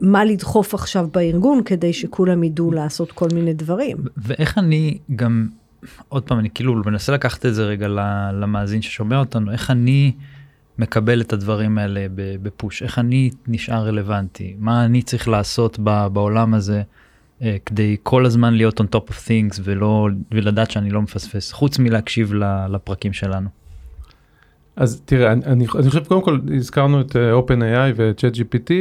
מה 0.00 0.24
לדחוף 0.24 0.74
עכשיו 0.74 1.08
בארגון 1.12 1.62
כדי 1.64 1.92
שכולם 1.92 2.44
ידעו 2.44 2.72
לעשות 2.72 3.12
כל 3.12 3.28
מיני 3.34 3.54
דברים. 3.54 3.96
ואיך 4.16 4.58
אני 4.58 4.98
גם, 5.16 5.48
עוד 6.08 6.22
פעם, 6.22 6.38
אני 6.38 6.50
כאילו 6.54 6.74
מנסה 6.74 7.12
לקחת 7.12 7.46
את 7.46 7.54
זה 7.54 7.64
רגע 7.64 7.88
למאזין 8.32 8.82
ששומע 8.82 9.18
אותנו, 9.18 9.52
איך 9.52 9.70
אני 9.70 10.12
מקבל 10.78 11.20
את 11.20 11.32
הדברים 11.32 11.78
האלה 11.78 12.06
בפוש, 12.14 12.82
איך 12.82 12.98
אני 12.98 13.30
נשאר 13.46 13.86
רלוונטי, 13.86 14.56
מה 14.58 14.84
אני 14.84 15.02
צריך 15.02 15.28
לעשות 15.28 15.78
בעולם 16.12 16.54
הזה. 16.54 16.82
אה, 17.42 17.56
כדי 17.66 17.96
כל 18.02 18.26
הזמן 18.26 18.54
להיות 18.54 18.80
on 18.80 18.84
top 18.84 19.10
of 19.10 19.12
things 19.12 19.60
ולא 19.64 20.08
ולדעת 20.32 20.70
שאני 20.70 20.90
לא 20.90 21.02
מפספס 21.02 21.52
חוץ 21.52 21.78
מלהקשיב 21.78 22.32
לפרקים 22.68 23.12
שלנו. 23.12 23.63
אז 24.76 25.02
תראה 25.04 25.32
אני, 25.32 25.44
אני 25.46 25.66
חושב 25.66 26.04
קודם 26.04 26.22
כל 26.22 26.38
הזכרנו 26.56 27.00
את 27.00 27.16
אה, 27.16 27.38
OpenAI 27.38 27.92
ואת 27.96 28.24
ChatGPT 28.24 28.72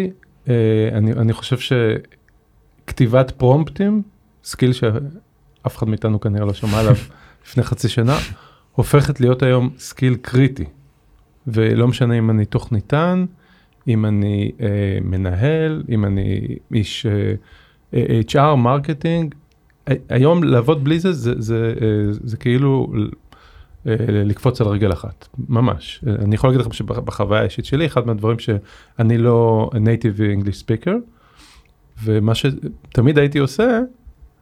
אה, 0.49 0.89
אני, 0.91 1.12
אני 1.12 1.34
חושב 1.34 1.58
שכתיבת 1.58 3.32
פרומפטים 3.32 4.01
skill 4.43 4.73
שאף 4.73 5.77
אחד 5.77 5.88
מאיתנו 5.88 6.19
כנראה 6.19 6.45
לא 6.45 6.53
שמע 6.53 6.79
עליו 6.79 6.95
לפני 7.45 7.63
חצי 7.63 7.89
שנה 7.89 8.17
הופכת 8.71 9.19
להיות 9.19 9.43
היום 9.43 9.69
skill 9.77 10.15
קריטי 10.15 10.65
ולא 11.47 11.88
משנה 11.88 12.17
אם 12.17 12.29
אני 12.29 12.45
תוכניתן 12.45 13.25
אם 13.88 14.06
אני 14.06 14.51
אה, 14.62 14.67
מנהל 15.01 15.84
אם 15.89 16.06
אני 16.06 16.58
איש. 16.73 17.06
אה, 17.06 17.34
HR, 18.32 18.56
marketing, 18.56 19.36
היום 20.10 20.43
לעבוד 20.43 20.84
בלי 20.84 20.99
זה, 20.99 21.13
זה, 21.13 21.34
זה, 21.38 21.73
זה, 22.12 22.19
זה 22.23 22.38
כאילו 22.38 22.93
לקפוץ 23.86 24.62
על 24.62 24.67
רגל 24.67 24.93
אחת, 24.93 25.28
ממש. 25.50 26.04
אני 26.19 26.36
יכול 26.36 26.50
להגיד 26.50 26.62
לכם 26.62 26.72
שבחוויה 26.72 27.41
האישית 27.41 27.65
שלי, 27.65 27.86
אחד 27.86 28.08
מהדברים 28.08 28.39
שאני 28.39 29.17
לא 29.17 29.69
native 29.74 30.19
English 30.19 30.63
speaker, 30.63 30.91
ומה 32.04 32.36
שתמיד 32.36 33.17
הייתי 33.17 33.39
עושה, 33.39 33.80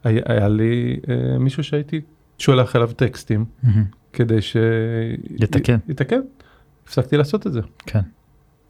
היה, 0.04 0.22
היה 0.26 0.48
לי 0.48 1.00
אה, 1.08 1.38
מישהו 1.38 1.64
שהייתי 1.64 2.00
שולח 2.38 2.76
אליו 2.76 2.90
טקסטים, 2.96 3.44
mm-hmm. 3.44 3.68
כדי 4.12 4.42
ש... 4.42 4.56
יתקן. 5.30 5.76
יתקן. 5.88 6.20
הפסקתי 6.84 7.16
לעשות 7.16 7.46
את 7.46 7.52
זה. 7.52 7.60
כן. 7.86 8.00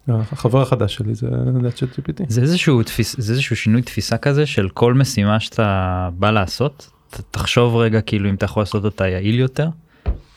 החבר 0.07 0.61
החדש 0.61 0.95
שלי 0.95 1.15
זה 1.15 1.27
צ'אט 1.75 1.89
GPT. 1.89 2.23
זה 2.27 2.41
איזשהו 2.41 2.83
תפיס 2.83 3.15
זה 3.17 3.33
איזשהו 3.33 3.55
שינוי 3.55 3.81
תפיסה 3.81 4.17
כזה 4.17 4.45
של 4.45 4.69
כל 4.69 4.93
משימה 4.93 5.39
שאתה 5.39 6.09
בא 6.13 6.31
לעשות 6.31 6.89
תחשוב 7.31 7.75
רגע 7.75 8.01
כאילו 8.01 8.29
אם 8.29 8.35
אתה 8.35 8.45
יכול 8.45 8.61
לעשות 8.61 8.85
אותה 8.85 9.07
יעיל 9.07 9.39
יותר. 9.39 9.69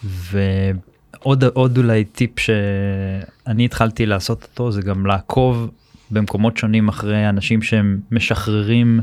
ועוד 0.07 1.45
עוד 1.45 1.79
אולי 1.79 2.05
טיפ 2.05 2.41
שאני 2.41 3.65
התחלתי 3.65 4.07
לעשות 4.07 4.43
אותו 4.43 4.73
זה 4.73 4.83
גם 4.83 5.07
לעקוב 5.07 5.71
במקומות 6.11 6.57
שונים 6.57 6.89
אחרי 6.89 7.29
אנשים 7.29 7.63
שהם 7.63 8.01
משחררים 8.11 9.01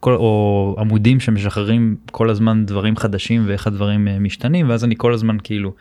כל, 0.00 0.14
או 0.14 0.76
עמודים 0.78 1.20
שמשחררים 1.20 1.96
כל 2.10 2.30
הזמן 2.30 2.66
דברים 2.66 2.96
חדשים 2.96 3.44
ואיך 3.46 3.66
הדברים 3.66 4.08
אה, 4.08 4.18
משתנים 4.18 4.68
ואז 4.68 4.84
אני 4.84 4.94
כל 4.98 5.14
הזמן 5.14 5.36
כאילו 5.44 5.72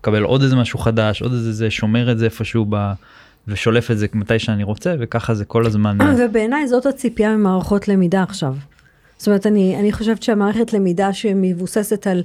מקבל 0.00 0.22
עוד 0.22 0.42
איזה 0.42 0.56
משהו 0.56 0.78
חדש 0.78 1.22
עוד 1.22 1.32
איזה 1.32 1.52
זה 1.52 1.70
שומר 1.70 2.12
את 2.12 2.18
זה 2.18 2.24
איפשהו 2.24 2.66
ב... 2.70 2.92
ושולף 3.48 3.90
את 3.90 3.98
זה 3.98 4.06
מתי 4.14 4.38
שאני 4.38 4.64
רוצה 4.64 4.94
וככה 5.00 5.34
זה 5.34 5.44
כל 5.44 5.66
הזמן. 5.66 6.00
אה, 6.00 6.14
ובעיניי 6.18 6.68
זאת 6.68 6.86
הציפייה 6.86 7.36
ממערכות 7.36 7.88
למידה 7.88 8.22
עכשיו. 8.22 8.56
זאת 9.18 9.26
אומרת 9.26 9.46
אני, 9.46 9.76
אני 9.80 9.92
חושבת 9.92 10.22
שהמערכת 10.22 10.72
למידה 10.72 11.12
שמבוססת 11.12 12.06
על 12.06 12.22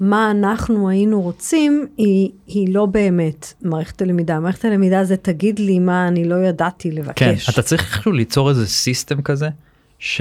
מה 0.00 0.30
אנחנו 0.30 0.88
היינו 0.88 1.22
רוצים 1.22 1.86
היא, 1.96 2.30
היא 2.46 2.74
לא 2.74 2.86
באמת 2.86 3.52
מערכת 3.62 4.02
הלמידה. 4.02 4.40
מערכת 4.40 4.64
הלמידה 4.64 5.04
זה 5.04 5.16
תגיד 5.16 5.58
לי 5.58 5.78
מה 5.78 6.08
אני 6.08 6.24
לא 6.24 6.34
ידעתי 6.34 6.90
לבקש. 6.90 7.46
כן, 7.46 7.52
אתה 7.52 7.62
צריך 7.62 7.82
איכשהו 7.82 8.12
ליצור 8.12 8.50
איזה 8.50 8.66
system 8.66 9.22
כזה. 9.22 9.48
ש... 9.98 10.20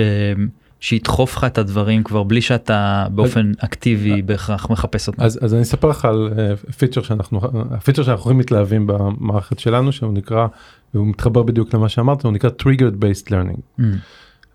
שידחוף 0.79 1.37
לך 1.37 1.43
את 1.43 1.57
הדברים 1.57 2.03
כבר 2.03 2.23
בלי 2.23 2.41
שאתה 2.41 3.07
באופן 3.11 3.51
אקטיבי 3.59 4.21
בהכרח 4.21 4.69
מחפש 4.69 5.07
אותם. 5.07 5.23
אז, 5.23 5.39
אז 5.41 5.53
אני 5.53 5.61
אספר 5.61 5.87
לך 5.87 6.05
על 6.05 6.33
feature 6.77 7.01
שאנחנו, 7.01 7.41
ה 7.71 7.75
feature 7.75 8.03
שאנחנו 8.03 8.21
יכולים 8.21 8.37
מתלהבים 8.37 8.87
במערכת 8.87 9.59
שלנו 9.59 9.91
שהוא 9.91 10.13
נקרא, 10.13 10.47
והוא 10.93 11.07
מתחבר 11.07 11.43
בדיוק 11.43 11.73
למה 11.73 11.89
שאמרת, 11.89 12.23
הוא 12.23 12.31
נקרא 12.31 12.49
triggered 12.61 13.03
based 13.03 13.27
learning. 13.27 13.79
Mm. 13.79 13.83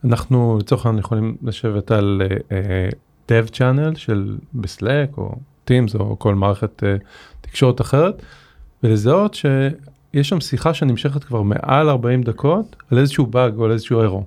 אנחנו 0.04 0.58
לצורך 0.60 0.86
העניין 0.86 1.00
יכולים 1.04 1.36
לשבת 1.42 1.90
על 1.90 2.22
uh, 2.48 2.52
dev 3.28 3.50
channel 3.50 3.98
של 3.98 4.36
ב 4.54 4.65
Slack 4.65 5.18
או 5.18 5.36
Teams 5.70 5.98
או 6.00 6.18
כל 6.18 6.34
מערכת 6.34 6.82
uh, 6.82 7.02
תקשורת 7.40 7.80
אחרת 7.80 8.22
ולזהות 8.82 9.34
שיש 9.34 10.28
שם 10.28 10.40
שיחה 10.40 10.74
שנמשכת 10.74 11.24
כבר 11.24 11.42
מעל 11.42 11.88
40 11.88 12.22
דקות 12.22 12.76
על 12.90 12.98
איזשהו 12.98 13.26
באג 13.26 13.56
או 13.56 13.64
על 13.64 13.72
איזשהו 13.72 14.00
error. 14.00 14.24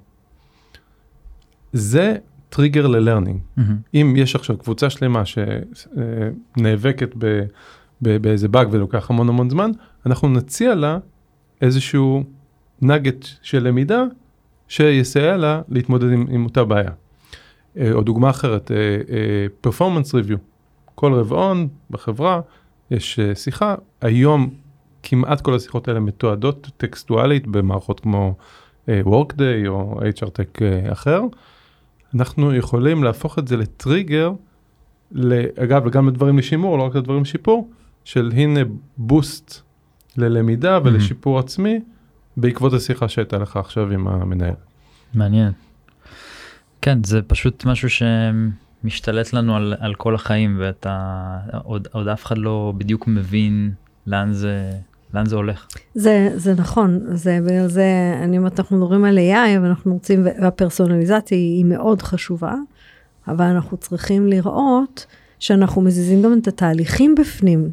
זה 1.73 2.15
טריגר 2.49 2.88
ל 2.88 2.93
learning. 2.93 3.39
Mm-hmm. 3.39 3.62
אם 3.93 4.13
יש 4.17 4.36
עכשיו 4.36 4.58
קבוצה 4.58 4.89
שלמה 4.89 5.23
שנאבקת 5.25 7.10
ב, 7.17 7.43
ב, 8.01 8.17
באיזה 8.17 8.47
באג 8.47 8.67
ולוקח 8.71 9.10
המון 9.10 9.29
המון 9.29 9.49
זמן, 9.49 9.71
אנחנו 10.05 10.29
נציע 10.29 10.75
לה 10.75 10.97
איזשהו 11.62 12.23
nugget 12.82 13.25
של 13.41 13.67
למידה 13.67 14.03
שיסייע 14.67 15.38
לה 15.38 15.62
להתמודד 15.69 16.12
עם, 16.12 16.25
עם 16.29 16.45
אותה 16.45 16.63
בעיה. 16.63 16.91
אה, 17.77 17.91
או 17.91 18.01
דוגמה 18.01 18.29
אחרת, 18.29 18.71
פרפורמנס 19.61 20.15
אה, 20.15 20.19
ריוויו. 20.19 20.38
אה, 20.38 20.43
כל 20.95 21.13
רבעון 21.13 21.67
בחברה 21.89 22.41
יש 22.91 23.19
שיחה, 23.33 23.75
היום 24.01 24.49
כמעט 25.03 25.41
כל 25.41 25.55
השיחות 25.55 25.88
האלה 25.88 25.99
מתועדות 25.99 26.71
טקסטואלית 26.77 27.47
במערכות 27.47 27.99
כמו 27.99 28.35
Workday 28.88 29.67
או 29.67 29.99
HR 30.01 30.25
Tech 30.27 30.61
אחר. 30.91 31.21
אנחנו 32.15 32.55
יכולים 32.55 33.03
להפוך 33.03 33.39
את 33.39 33.47
זה 33.47 33.57
לטריגר, 33.57 34.31
אגב, 35.57 35.89
גם 35.89 36.07
לדברים 36.07 36.38
לשימור, 36.38 36.77
לא 36.77 36.83
רק 36.83 36.95
לדברים 36.95 37.21
לשיפור, 37.21 37.69
של 38.03 38.31
הנה 38.35 38.59
בוסט 38.97 39.61
ללמידה 40.17 40.79
ולשיפור 40.83 41.39
עצמי 41.39 41.79
בעקבות 42.38 42.73
השיחה 42.73 43.07
שהייתה 43.07 43.38
לך 43.38 43.57
עכשיו 43.57 43.91
עם 43.91 44.07
המנהל. 44.07 44.53
מעניין. 45.13 45.51
כן, 46.86 47.04
זה 47.04 47.21
פשוט 47.21 47.65
משהו 47.65 47.89
שמשתלט 47.89 49.34
לנו 49.34 49.56
על, 49.56 49.74
על 49.80 49.95
כל 49.95 50.15
החיים 50.15 50.58
ואתה 50.60 51.38
עוד, 51.63 51.88
עוד 51.91 52.08
אף 52.08 52.26
אחד 52.26 52.38
לא 52.38 52.74
בדיוק 52.78 53.08
מבין 53.08 53.71
לאן 54.08 54.34
זה, 54.34 54.71
לאן 55.13 55.26
זה 55.26 55.36
הולך. 55.36 55.67
זה, 55.95 56.30
זה 56.36 56.54
נכון, 56.54 57.00
זה 57.13 57.39
בגלל 57.45 57.67
זה, 57.67 58.19
אני 58.24 58.38
אומרת, 58.38 58.60
אנחנו 58.60 58.78
מדברים 58.78 59.06
על 59.06 59.17
AI, 59.17 59.60
ואנחנו 59.62 59.93
רוצים, 59.93 60.26
והפרסונליזציה 60.26 61.38
היא 61.38 61.65
מאוד 61.65 62.02
חשובה, 62.02 62.54
אבל 63.28 63.45
אנחנו 63.45 63.78
צריכים 63.78 64.28
לראות 64.28 65.06
שאנחנו 65.39 65.82
מזיזים 65.82 66.21
גם 66.21 66.39
את 66.41 66.48
התהליכים 66.48 67.15
בפנים, 67.15 67.69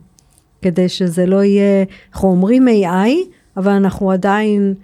כדי 0.62 0.88
שזה 0.88 1.27
לא 1.27 1.44
יהיה, 1.44 1.85
אנחנו 2.12 2.29
אומרים 2.29 2.68
AI, 2.68 3.11
אבל 3.57 3.72
אנחנו 3.72 4.11
עדיין 4.11 4.75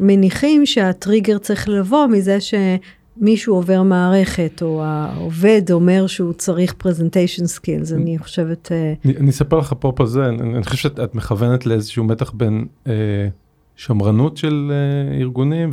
מניחים 0.00 0.66
שהטריגר 0.66 1.38
צריך 1.38 1.68
לבוא 1.68 2.06
מזה 2.06 2.40
שמישהו 3.18 3.54
עובר 3.54 3.82
מערכת, 3.82 4.62
או 4.62 4.82
העובד 4.84 5.62
אומר 5.70 6.06
שהוא 6.06 6.32
צריך 6.32 6.74
presentation 6.82 7.44
skills, 7.58 7.94
אני 7.94 8.18
חושבת... 8.18 8.72
אה, 8.72 8.94
אני, 9.04 9.16
אני 9.16 9.30
אספר 9.30 9.58
לך 9.58 9.72
אפרופו 9.72 10.06
זה, 10.06 10.26
אני, 10.28 10.54
אני 10.54 10.64
חושב 10.64 10.76
שאת 10.76 11.14
מכוונת 11.14 11.66
לאיזשהו 11.66 12.04
מתח 12.04 12.30
בין 12.30 12.66
אה, 12.86 12.92
שמרנות 13.76 14.36
של 14.36 14.72
אה, 14.72 15.20
ארגונים 15.20 15.72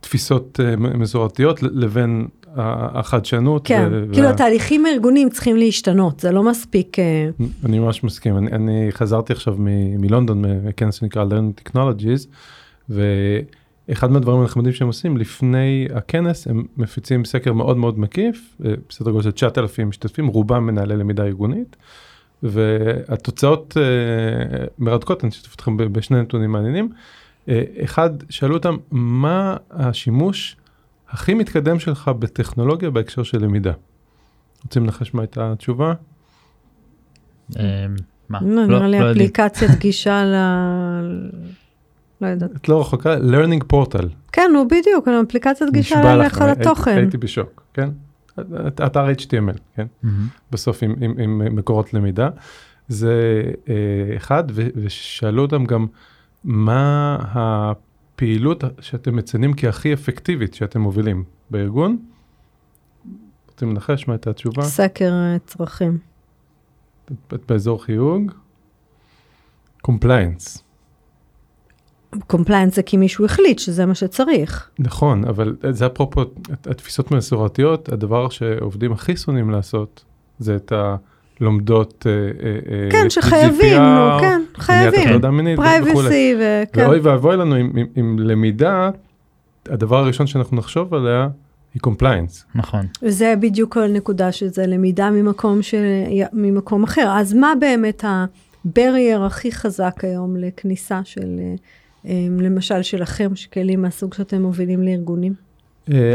ותפיסות 0.00 0.60
אה, 0.64 0.76
מסורתיות 0.76 1.62
לבין 1.62 2.26
החדשנות. 2.56 3.66
כן, 3.66 3.88
ו- 3.92 4.04
כאילו 4.12 4.26
וה... 4.26 4.32
התהליכים 4.32 4.86
הארגוניים 4.86 5.30
צריכים 5.30 5.56
להשתנות, 5.56 6.20
זה 6.20 6.32
לא 6.32 6.42
מספיק... 6.42 6.96
אני 7.64 7.78
ממש 7.78 8.04
מסכים, 8.04 8.38
אני, 8.38 8.52
אני 8.52 8.86
חזרתי 8.90 9.32
עכשיו 9.32 9.54
מ- 9.58 10.00
מלונדון, 10.00 10.44
מכנס 10.64 10.94
שנקרא 10.94 11.24
Learning 11.24 11.68
Technologies, 11.68 12.26
ואחד 13.88 14.10
מהדברים 14.10 14.40
הנחמדים 14.40 14.72
שהם 14.72 14.86
עושים, 14.86 15.16
לפני 15.16 15.88
הכנס 15.94 16.46
הם 16.46 16.64
מפיצים 16.76 17.24
סקר 17.24 17.52
מאוד 17.52 17.76
מאוד 17.76 17.98
מקיף, 17.98 18.56
אה, 18.64 18.74
בסדר 18.88 19.10
גודל 19.10 19.24
של 19.24 19.30
9,000 19.30 19.88
משתתפים, 19.88 20.26
רובם 20.26 20.66
מנהלי 20.66 20.96
למידה 20.96 21.24
ארגונית, 21.24 21.76
והתוצאות 22.42 23.76
uh, 23.76 24.70
מרתקות, 24.78 25.24
אני 25.24 25.30
אשתף 25.30 25.54
אתכם 25.54 25.76
בשני 25.76 26.20
נתונים 26.20 26.52
מעניינים. 26.52 26.88
Uh, 27.46 27.50
אחד, 27.84 28.10
שאלו 28.30 28.54
אותם, 28.54 28.76
מה 28.90 29.56
השימוש 29.70 30.56
הכי 31.08 31.34
מתקדם 31.34 31.78
שלך 31.78 32.10
בטכנולוגיה 32.18 32.90
בהקשר 32.90 33.22
של 33.22 33.44
למידה. 33.44 33.72
רוצים 34.64 34.84
לנחש 34.84 35.14
מה 35.14 35.22
הייתה 35.22 35.52
התשובה? 35.52 35.94
אמ, 37.56 37.62
מה? 38.28 38.38
לא, 38.42 38.48
לא, 38.48 38.66
נראה 38.66 38.86
לי 38.86 39.00
לא 39.00 39.10
אפליקציית 39.12 39.70
גישה 39.78 40.24
ל... 40.24 40.34
לא 42.22 42.26
יודעת. 42.26 42.50
את 42.56 42.68
לא 42.68 42.80
רחוקה, 42.80 43.16
learning 43.16 43.72
portal. 43.72 44.06
כן, 44.32 44.50
הוא 44.54 44.66
בדיוק, 44.66 45.08
אפליקציית 45.08 45.72
גישה 45.72 46.16
לכל 46.16 46.48
התוכן. 46.48 46.96
הייתי 46.96 47.16
בשוק, 47.16 47.62
כן? 47.74 47.90
אתר 48.86 49.06
HTML, 49.08 49.58
כן? 49.76 49.86
בסוף 50.50 50.82
עם 50.82 51.56
מקורות 51.56 51.94
למידה. 51.94 52.28
זה 52.88 53.42
אה, 53.68 54.16
אחד, 54.16 54.44
ושאלו 54.54 55.42
אותם 55.42 55.64
גם 55.64 55.86
מה 56.44 57.18
הפעילות 57.20 58.64
שאתם 58.80 59.16
מציינים 59.16 59.52
כהכי 59.56 59.94
אפקטיבית 59.94 60.54
שאתם 60.54 60.80
מובילים 60.80 61.24
בארגון? 61.50 61.96
רוצים 63.50 63.70
לנחש 63.70 64.08
מה 64.08 64.14
הייתה 64.14 64.30
התשובה? 64.30 64.62
סקר 64.62 65.12
אה, 65.12 65.36
צרכים. 65.46 65.98
את 67.34 67.40
באזור 67.48 67.84
חיוג? 67.84 68.32
קומפליינס. 69.82 70.62
קומפליינס 72.26 72.76
זה 72.76 72.82
כי 72.82 72.96
מישהו 72.96 73.24
החליט 73.24 73.58
שזה 73.58 73.86
מה 73.86 73.94
שצריך. 73.94 74.70
נכון, 74.78 75.24
אבל 75.24 75.56
זה 75.70 75.86
אפרופו 75.86 76.22
התפיסות 76.64 77.10
מסורתיות, 77.10 77.88
הדבר 77.88 78.28
שעובדים 78.28 78.92
הכי 78.92 79.16
שונאים 79.16 79.50
לעשות 79.50 80.04
זה 80.38 80.56
את 80.56 80.72
ה... 80.72 80.96
לומדות 81.40 82.06
אה, 82.06 82.12
אה, 82.12 82.90
כן, 82.90 83.10
שחייבים, 83.10 83.82
נו, 83.82 84.20
כן, 84.20 84.42
חייבים, 84.56 85.20
privacy 85.56 86.34
וכן. 86.38 86.86
ואוי 86.86 86.98
ואבוי 86.98 87.36
לנו 87.36 87.54
עם, 87.96 88.18
למידה, 88.18 88.90
הדבר 89.66 89.98
הראשון 89.98 90.26
שאנחנו 90.26 90.56
נחשוב 90.56 90.94
עליה 90.94 91.28
היא 91.74 91.80
compliance. 91.80 92.44
נכון. 92.54 92.86
וזה 93.02 93.34
בדיוק 93.40 93.76
הנקודה 93.76 94.32
שזה 94.32 94.66
למידה 94.66 95.10
ממקום, 95.10 95.62
ש... 95.62 95.74
ממקום 96.32 96.84
אחר. 96.84 97.14
אז 97.16 97.34
מה 97.34 97.52
באמת 97.60 98.04
ה 98.64 98.71
barrier 98.71 99.24
הכי 99.24 99.52
חזק 99.52 99.94
היום 100.02 100.36
לכניסה 100.36 101.00
של, 101.04 101.38
אה, 101.38 101.54
למשל 102.38 102.82
שלכם, 102.82 103.36
שכלים 103.36 103.82
מהסוג 103.82 104.14
שאתם 104.14 104.42
מובילים 104.42 104.82
לארגונים? 104.82 105.34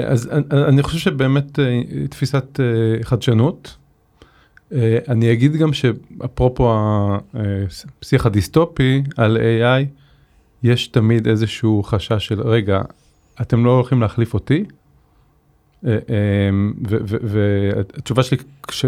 אז 0.07 0.29
אני 0.51 0.83
חושב 0.83 0.99
שבאמת 0.99 1.59
תפיסת 2.09 2.59
חדשנות. 3.03 3.77
אה, 4.71 4.75
אני 5.07 5.33
אגיד 5.33 5.55
גם 5.55 5.73
שאפרופו 5.73 6.73
השיח 8.01 8.25
הדיסטופי 8.25 9.03
על 9.17 9.37
AI, 9.37 9.85
יש 10.63 10.87
תמיד 10.87 11.27
איזשהו 11.27 11.83
חשש 11.83 12.27
של 12.27 12.41
רגע, 12.41 12.81
אתם 13.41 13.65
לא 13.65 13.75
הולכים 13.75 14.01
להחליף 14.01 14.33
אותי? 14.33 14.65
Um, 15.83 15.87
והתשובה 17.23 18.23
שלי 18.23 18.37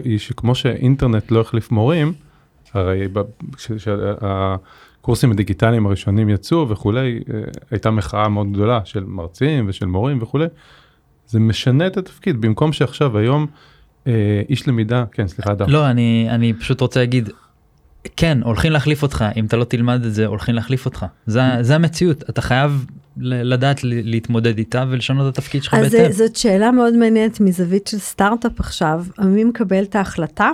היא 0.04 0.20
שכמו 0.20 0.56
שאינטרנט 0.56 1.32
לא 1.32 1.42
החליף 1.42 1.72
מורים, 1.72 2.14
הרי 2.74 3.08
כשהקורסים 5.10 5.32
הדיגיטליים 5.32 5.86
הראשונים 5.86 6.30
יצאו 6.30 6.70
וכולי, 6.70 7.20
uh, 7.20 7.32
הייתה 7.72 7.92
מחאה 7.92 8.30
מאוד 8.30 8.52
גדולה 8.54 8.80
של 8.86 9.04
מרצים 9.04 9.66
ושל 9.68 9.86
מורים 9.86 10.22
וכולי, 10.22 10.46
זה 11.28 11.40
משנה 11.40 11.88
את 11.88 11.98
התפקיד, 11.98 12.42
במקום 12.42 12.74
שעכשיו 12.74 13.18
היום 13.18 13.48
אה, 14.08 14.42
איש 14.50 14.68
למידה, 14.68 15.04
כן 15.12 15.28
סליחה 15.28 15.52
אדם. 15.52 15.70
לא, 15.70 15.90
אני, 15.90 16.28
אני 16.30 16.54
פשוט 16.54 16.82
רוצה 16.82 17.00
להגיד, 17.00 17.30
כן, 18.18 18.38
הולכים 18.44 18.72
להחליף 18.72 19.04
אותך, 19.04 19.26
אם 19.36 19.46
אתה 19.46 19.58
לא 19.58 19.64
תלמד 19.64 20.06
את 20.06 20.14
זה, 20.14 20.26
הולכים 20.26 20.56
להחליף 20.56 20.86
אותך. 20.86 21.06
זה, 21.26 21.42
זה 21.62 21.76
המציאות, 21.76 22.30
אתה 22.30 22.42
חייב 22.42 22.86
לדעת 23.18 23.80
להתמודד 23.84 24.58
איתה 24.58 24.86
ולשנות 24.90 25.34
את 25.34 25.38
התפקיד 25.38 25.64
שלך 25.64 25.74
בהתאם. 25.74 26.06
אז 26.06 26.18
זאת 26.18 26.36
שאלה 26.36 26.72
מאוד 26.72 26.96
מעניינת 26.96 27.40
מזווית 27.40 27.88
של 27.88 27.98
סטארט-אפ 27.98 28.60
עכשיו, 28.60 29.06
מי 29.20 29.44
מקבל 29.44 29.84
את 29.84 29.96
ההחלטה 29.96 30.52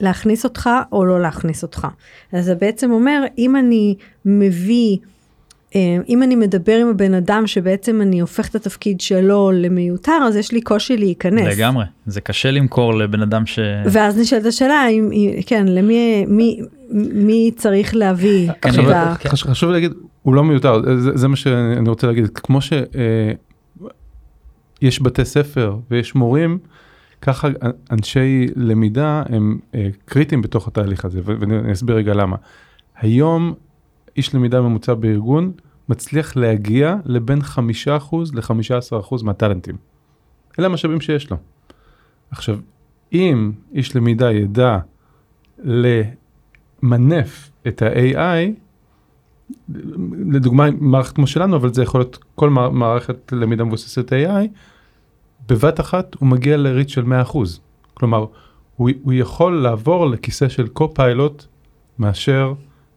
להכניס 0.00 0.44
אותך 0.44 0.70
או 0.92 1.04
לא 1.04 1.20
להכניס 1.20 1.62
אותך. 1.62 1.86
אז 2.32 2.44
זה 2.44 2.54
בעצם 2.54 2.90
אומר, 2.90 3.22
אם 3.38 3.56
אני 3.56 3.94
מביא... 4.24 4.96
אה, 5.74 5.96
אם 6.08 6.22
אני 6.22 6.36
מדבר 6.36 6.76
עם 6.76 6.88
הבן 6.88 7.14
אדם 7.14 7.46
שבעצם 7.46 8.02
אני 8.02 8.20
הופך 8.20 8.48
את 8.48 8.54
התפקיד 8.54 9.00
שלו 9.00 9.50
למיותר, 9.54 10.18
אז 10.28 10.36
יש 10.36 10.52
לי 10.52 10.60
קושי 10.60 10.96
להיכנס. 10.96 11.58
לגמרי, 11.58 11.84
זה 12.06 12.20
קשה 12.20 12.50
למכור 12.50 12.94
לבן 12.94 13.22
אדם 13.22 13.46
ש... 13.46 13.58
ואז 13.84 14.18
נשאלת 14.18 14.46
השאלה, 14.46 14.88
אם, 14.88 15.10
כן, 15.46 15.68
למי 15.68 16.24
מי, 16.28 16.60
מי 17.12 17.50
צריך 17.56 17.96
להביא 17.96 18.50
את 18.50 18.66
ה... 18.94 19.14
חשוב 19.26 19.70
להגיד, 19.70 19.92
הוא 20.22 20.34
לא 20.34 20.44
מיותר, 20.44 20.98
זה, 20.98 21.10
זה 21.14 21.28
מה 21.28 21.36
שאני 21.36 21.88
רוצה 21.88 22.06
להגיד, 22.06 22.28
כמו 22.28 22.60
שיש 22.60 24.98
אה, 24.98 25.04
בתי 25.04 25.24
ספר 25.24 25.76
ויש 25.90 26.14
מורים, 26.14 26.58
ככה 27.22 27.48
אנשי 27.90 28.46
למידה 28.56 29.22
הם 29.28 29.58
אה, 29.74 29.88
קריטיים 30.04 30.42
בתוך 30.42 30.68
התהליך 30.68 31.04
הזה, 31.04 31.20
ואני 31.24 31.72
אסביר 31.72 31.96
רגע 31.96 32.14
למה. 32.14 32.36
היום 32.96 33.54
איש 34.16 34.34
למידה 34.34 34.60
ממוצע 34.60 34.94
בארגון 34.94 35.52
מצליח 35.88 36.36
להגיע 36.36 36.96
לבין 37.04 37.38
5% 37.40 37.56
ל-15% 38.34 39.24
מהטאלנטים. 39.24 39.76
אלה 40.58 40.66
המשאבים 40.66 41.00
שיש 41.00 41.30
לו. 41.30 41.36
עכשיו, 42.30 42.58
אם 43.12 43.52
איש 43.74 43.96
למידה 43.96 44.32
ידע 44.32 44.78
למנף 46.82 47.50
את 47.68 47.82
ה-AI, 47.82 48.52
לדוגמה 50.32 50.70
מערכת 50.70 51.14
כמו 51.14 51.26
שלנו, 51.26 51.56
אבל 51.56 51.74
זה 51.74 51.82
יכול 51.82 52.00
להיות 52.00 52.18
כל 52.34 52.50
מערכת 52.50 53.32
למידה 53.32 53.64
מבוססת 53.64 54.12
AI, 54.12 54.48
בבת 55.48 55.80
אחת 55.80 56.16
הוא 56.18 56.28
מגיע 56.28 56.56
לריץ 56.56 56.90
של 56.90 57.02
100%. 57.02 57.36
כלומר, 57.94 58.26
הוא, 58.76 58.90
הוא 59.02 59.12
יכול 59.12 59.62
לעבור 59.62 60.06
לכיסא 60.06 60.48
של 60.48 60.68
קו-פיילוט 60.68 61.44
מאשר 61.98 62.52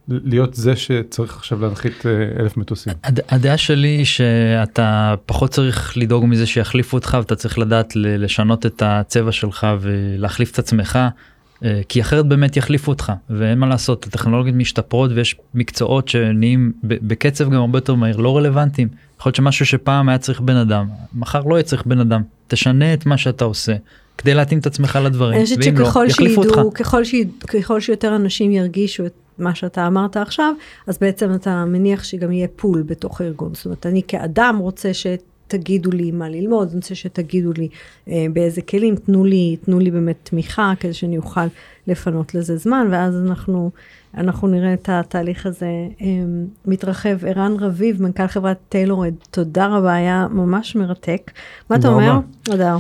להיות 0.07 0.53
זה 0.53 0.75
שצריך 0.75 1.35
עכשיו 1.35 1.61
להנחית 1.61 2.05
אה, 2.05 2.11
אלף 2.39 2.57
מטוסים. 2.57 2.93
הדעה 3.03 3.57
שלי 3.57 3.87
היא 3.87 4.05
שאתה 4.05 5.15
פחות 5.25 5.51
צריך 5.51 5.97
לדאוג 5.97 6.25
מזה 6.25 6.45
שיחליפו 6.45 6.97
אותך 6.97 7.17
ואתה 7.19 7.35
צריך 7.35 7.59
לדעת 7.59 7.95
לשנות 7.95 8.65
את 8.65 8.81
הצבע 8.85 9.31
שלך 9.31 9.67
ולהחליף 9.81 10.51
את 10.51 10.59
עצמך. 10.59 10.99
אה, 11.63 11.81
כי 11.89 12.01
אחרת 12.01 12.25
באמת 12.25 12.57
יחליפו 12.57 12.91
אותך 12.91 13.11
ואין 13.29 13.59
מה 13.59 13.67
לעשות 13.67 14.07
הטכנולוגיות 14.07 14.55
משתפרות 14.55 15.11
ויש 15.11 15.35
מקצועות 15.53 16.07
שנהיים 16.07 16.71
בקצב 16.83 17.49
גם 17.49 17.53
הרבה 17.61 17.77
יותר 17.77 17.95
מהיר 17.95 18.17
לא 18.17 18.37
רלוונטיים 18.37 18.87
יכול 19.19 19.29
להיות 19.29 19.35
שמשהו 19.35 19.65
שפעם 19.65 20.09
היה 20.09 20.17
צריך 20.17 20.41
בן 20.41 20.55
אדם 20.55 20.87
מחר 21.13 21.43
לא 21.43 21.55
יהיה 21.55 21.63
צריך 21.63 21.85
בן 21.85 21.99
אדם 21.99 22.21
תשנה 22.51 22.93
את 22.93 23.05
מה 23.05 23.17
שאתה 23.17 23.45
עושה 23.45 23.75
כדי 24.17 24.33
להתאים 24.33 24.59
את 24.59 24.65
עצמך 24.65 24.99
לדברים 25.03 25.43
ואם 25.59 25.77
לא 25.77 26.05
יחליפו 26.07 26.43
אותך. 26.43 26.79
ככל, 26.79 27.03
שידעו, 27.03 27.33
ככל 27.47 27.79
שיותר 27.79 28.15
אנשים 28.15 28.51
ירגישו 28.51 29.05
את 29.05 29.13
מה 29.37 29.55
שאתה 29.55 29.87
אמרת 29.87 30.17
עכשיו, 30.17 30.53
אז 30.87 30.97
בעצם 30.97 31.33
אתה 31.33 31.65
מניח 31.65 32.03
שגם 32.03 32.31
יהיה 32.31 32.47
פול 32.55 32.81
בתוך 32.81 33.21
הארגון. 33.21 33.55
זאת 33.55 33.65
אומרת, 33.65 33.85
אני 33.85 34.01
כאדם 34.07 34.57
רוצה 34.59 34.93
שאת... 34.93 35.23
תגידו 35.51 35.91
לי 35.91 36.11
מה 36.11 36.29
ללמוד, 36.29 36.67
אני 36.67 36.75
רוצה 36.75 36.95
שתגידו 36.95 37.51
לי 37.57 37.67
אה, 38.07 38.25
באיזה 38.33 38.61
כלים, 38.61 38.95
תנו 38.95 39.25
לי, 39.25 39.57
תנו 39.65 39.79
לי 39.79 39.91
באמת 39.91 40.15
תמיכה 40.23 40.73
כדי 40.79 40.93
שאני 40.93 41.17
אוכל 41.17 41.45
לפנות 41.87 42.35
לזה 42.35 42.57
זמן, 42.57 42.87
ואז 42.91 43.15
אנחנו, 43.27 43.71
אנחנו 44.17 44.47
נראה 44.47 44.73
את 44.73 44.89
התהליך 44.91 45.45
הזה 45.45 45.65
אה, 46.01 46.07
מתרחב. 46.65 47.25
ערן 47.25 47.55
רביב, 47.59 48.01
מנכ"ל 48.01 48.27
חברת 48.27 48.57
טיילורד, 48.69 49.13
תודה 49.31 49.67
רבה, 49.67 49.93
היה 49.93 50.27
ממש 50.31 50.75
מרתק. 50.75 51.31
מה 51.69 51.75
אתה 51.75 51.87
אומר? 51.87 52.19
תודה. 52.43 52.77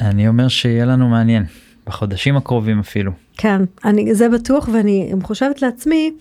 אני 0.00 0.28
אומר 0.28 0.48
שיהיה 0.48 0.84
לנו 0.84 1.08
מעניין, 1.08 1.44
בחודשים 1.86 2.36
הקרובים 2.36 2.78
אפילו. 2.78 3.12
כן, 3.36 3.62
אני, 3.84 4.14
זה 4.14 4.28
בטוח, 4.28 4.68
ואני 4.72 5.12
חושבת 5.22 5.62
לעצמי, 5.62 6.12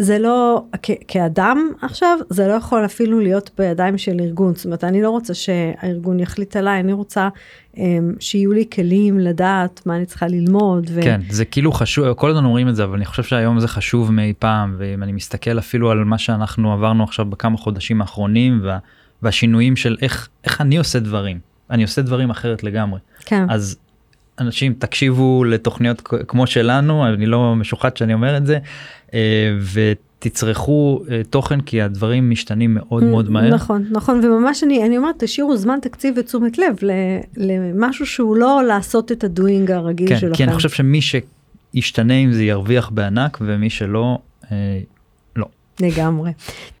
שזה 0.00 0.18
לא, 0.18 0.64
כ- 0.82 0.90
כאדם 1.08 1.58
עכשיו, 1.82 2.18
זה 2.30 2.48
לא 2.48 2.52
יכול 2.52 2.84
אפילו 2.84 3.20
להיות 3.20 3.50
בידיים 3.58 3.98
של 3.98 4.20
ארגון. 4.20 4.54
זאת 4.54 4.64
אומרת, 4.64 4.84
אני 4.84 5.02
לא 5.02 5.10
רוצה 5.10 5.34
שהארגון 5.34 6.20
יחליט 6.20 6.56
עליי, 6.56 6.80
אני 6.80 6.92
רוצה 6.92 7.28
um, 7.74 7.78
שיהיו 8.20 8.52
לי 8.52 8.64
כלים 8.74 9.18
לדעת 9.18 9.82
מה 9.86 9.96
אני 9.96 10.06
צריכה 10.06 10.26
ללמוד. 10.26 10.90
ו... 10.94 11.02
כן, 11.02 11.20
זה 11.30 11.44
כאילו 11.44 11.72
חשוב, 11.72 12.12
כל 12.12 12.30
הזמן 12.30 12.44
אומרים 12.44 12.68
את 12.68 12.76
זה, 12.76 12.84
אבל 12.84 12.96
אני 12.96 13.04
חושב 13.04 13.22
שהיום 13.22 13.60
זה 13.60 13.68
חשוב 13.68 14.12
מאי 14.12 14.32
פעם, 14.38 14.74
ואם 14.78 15.02
אני 15.02 15.12
מסתכל 15.12 15.58
אפילו 15.58 15.90
על 15.90 16.04
מה 16.04 16.18
שאנחנו 16.18 16.72
עברנו 16.72 17.04
עכשיו 17.04 17.24
בכמה 17.24 17.56
חודשים 17.56 18.00
האחרונים, 18.00 18.60
וה, 18.62 18.78
והשינויים 19.22 19.76
של 19.76 19.96
איך, 20.02 20.28
איך 20.44 20.60
אני 20.60 20.76
עושה 20.76 20.98
דברים. 20.98 21.38
אני 21.70 21.82
עושה 21.82 22.02
דברים 22.02 22.30
אחרת 22.30 22.62
לגמרי. 22.62 23.00
כן. 23.24 23.46
אז 23.50 23.76
אנשים 24.40 24.74
תקשיבו 24.78 25.44
לתוכניות 25.44 26.02
כמו 26.28 26.46
שלנו, 26.46 27.06
אני 27.06 27.26
לא 27.26 27.56
משוחד 27.56 27.96
שאני 27.96 28.14
אומר 28.14 28.36
את 28.36 28.46
זה, 28.46 28.58
אה, 29.14 29.58
ותצרכו 29.72 31.02
אה, 31.10 31.20
תוכן 31.30 31.60
כי 31.60 31.82
הדברים 31.82 32.30
משתנים 32.30 32.74
מאוד 32.74 33.04
מאוד 33.04 33.30
מהר. 33.30 33.54
נכון, 33.54 33.86
נכון, 33.90 34.24
וממש 34.24 34.64
אני, 34.64 34.86
אני 34.86 34.98
אומרת, 34.98 35.14
תשאירו 35.18 35.56
זמן, 35.56 35.78
תקציב 35.82 36.14
ותשומת 36.18 36.58
לב 36.58 36.76
למשהו 37.36 38.06
שהוא 38.06 38.36
לא 38.36 38.62
לעשות 38.68 39.12
את 39.12 39.24
הדוינג 39.24 39.70
הרגיל 39.70 40.08
כן, 40.08 40.18
שלכם. 40.18 40.34
כי 40.34 40.44
אני 40.44 40.52
חושב 40.52 40.68
שמי 40.68 41.00
שישתנה 41.02 42.14
עם 42.14 42.32
זה 42.32 42.44
ירוויח 42.44 42.90
בענק, 42.90 43.38
ומי 43.40 43.70
שלא, 43.70 44.18
אה, 44.52 44.78
לגמרי. 45.80 46.30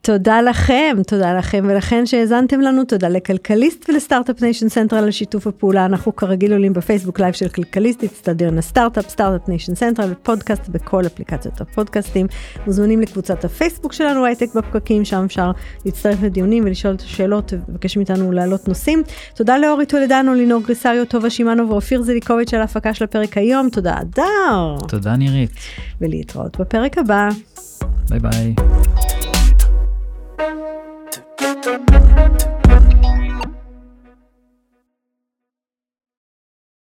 תודה 0.06 0.42
לכם, 0.42 0.96
תודה 1.06 1.38
לכם 1.38 1.64
ולכן 1.68 2.06
שהאזנתם 2.06 2.60
לנו, 2.60 2.84
תודה 2.84 3.08
לכלכליסט 3.08 3.88
ולסטארט-אפ 3.88 4.42
ניישן 4.42 4.68
סנטרל 4.68 5.04
על 5.04 5.10
שיתוף 5.10 5.46
הפעולה. 5.46 5.86
אנחנו 5.86 6.16
כרגיל 6.16 6.52
עולים 6.52 6.72
בפייסבוק 6.72 7.20
live 7.20 7.34
של 7.34 7.48
כלכליסט, 7.48 8.04
אצטדיון 8.04 8.58
הסטארט-אפ, 8.58 9.08
סטארט-אפ 9.08 9.48
ניישן 9.48 9.74
סנטרל 9.74 10.12
ופודקאסט 10.12 10.68
בכל 10.68 11.06
אפליקציות 11.06 11.60
הפודקאסטים. 11.60 12.26
מוזמנים 12.66 13.00
לקבוצת 13.00 13.44
הפייסבוק 13.44 13.92
שלנו, 13.92 14.24
הייטק 14.24 14.54
בפקקים, 14.54 15.04
שם 15.04 15.24
אפשר 15.24 15.50
להצטרף 15.84 16.22
לדיונים 16.22 16.64
ולשאול 16.64 16.94
את 16.94 17.00
השאלות 17.00 17.52
ולבקש 17.52 17.96
מאיתנו 17.96 18.32
להעלות 18.32 18.68
נושאים. 18.68 19.02
תודה 19.34 19.58
לאורי 19.58 19.86
טולדנו, 19.86 20.34
לינור 20.34 20.62
גריסריו, 20.62 21.04
טובה 21.04 21.30
שמענו 21.30 21.68
ואופיר 21.68 22.02
זליקוביץ' 22.02 22.54
על 22.54 22.60
ההפקה 22.60 22.94
של 22.94 23.04
הפרק 23.04 23.38
היום. 23.38 23.68
תודה 23.70 24.00
אדר. 24.00 24.76
תודה 24.88 25.16
נירית. 25.16 25.50
ולהתראות 26.00 26.60
בפרק 26.60 26.98
הבא. 26.98 27.28
ביי 28.08 28.20
ביי. 28.20 28.54
Thank 31.66 32.42
you. 32.42 32.55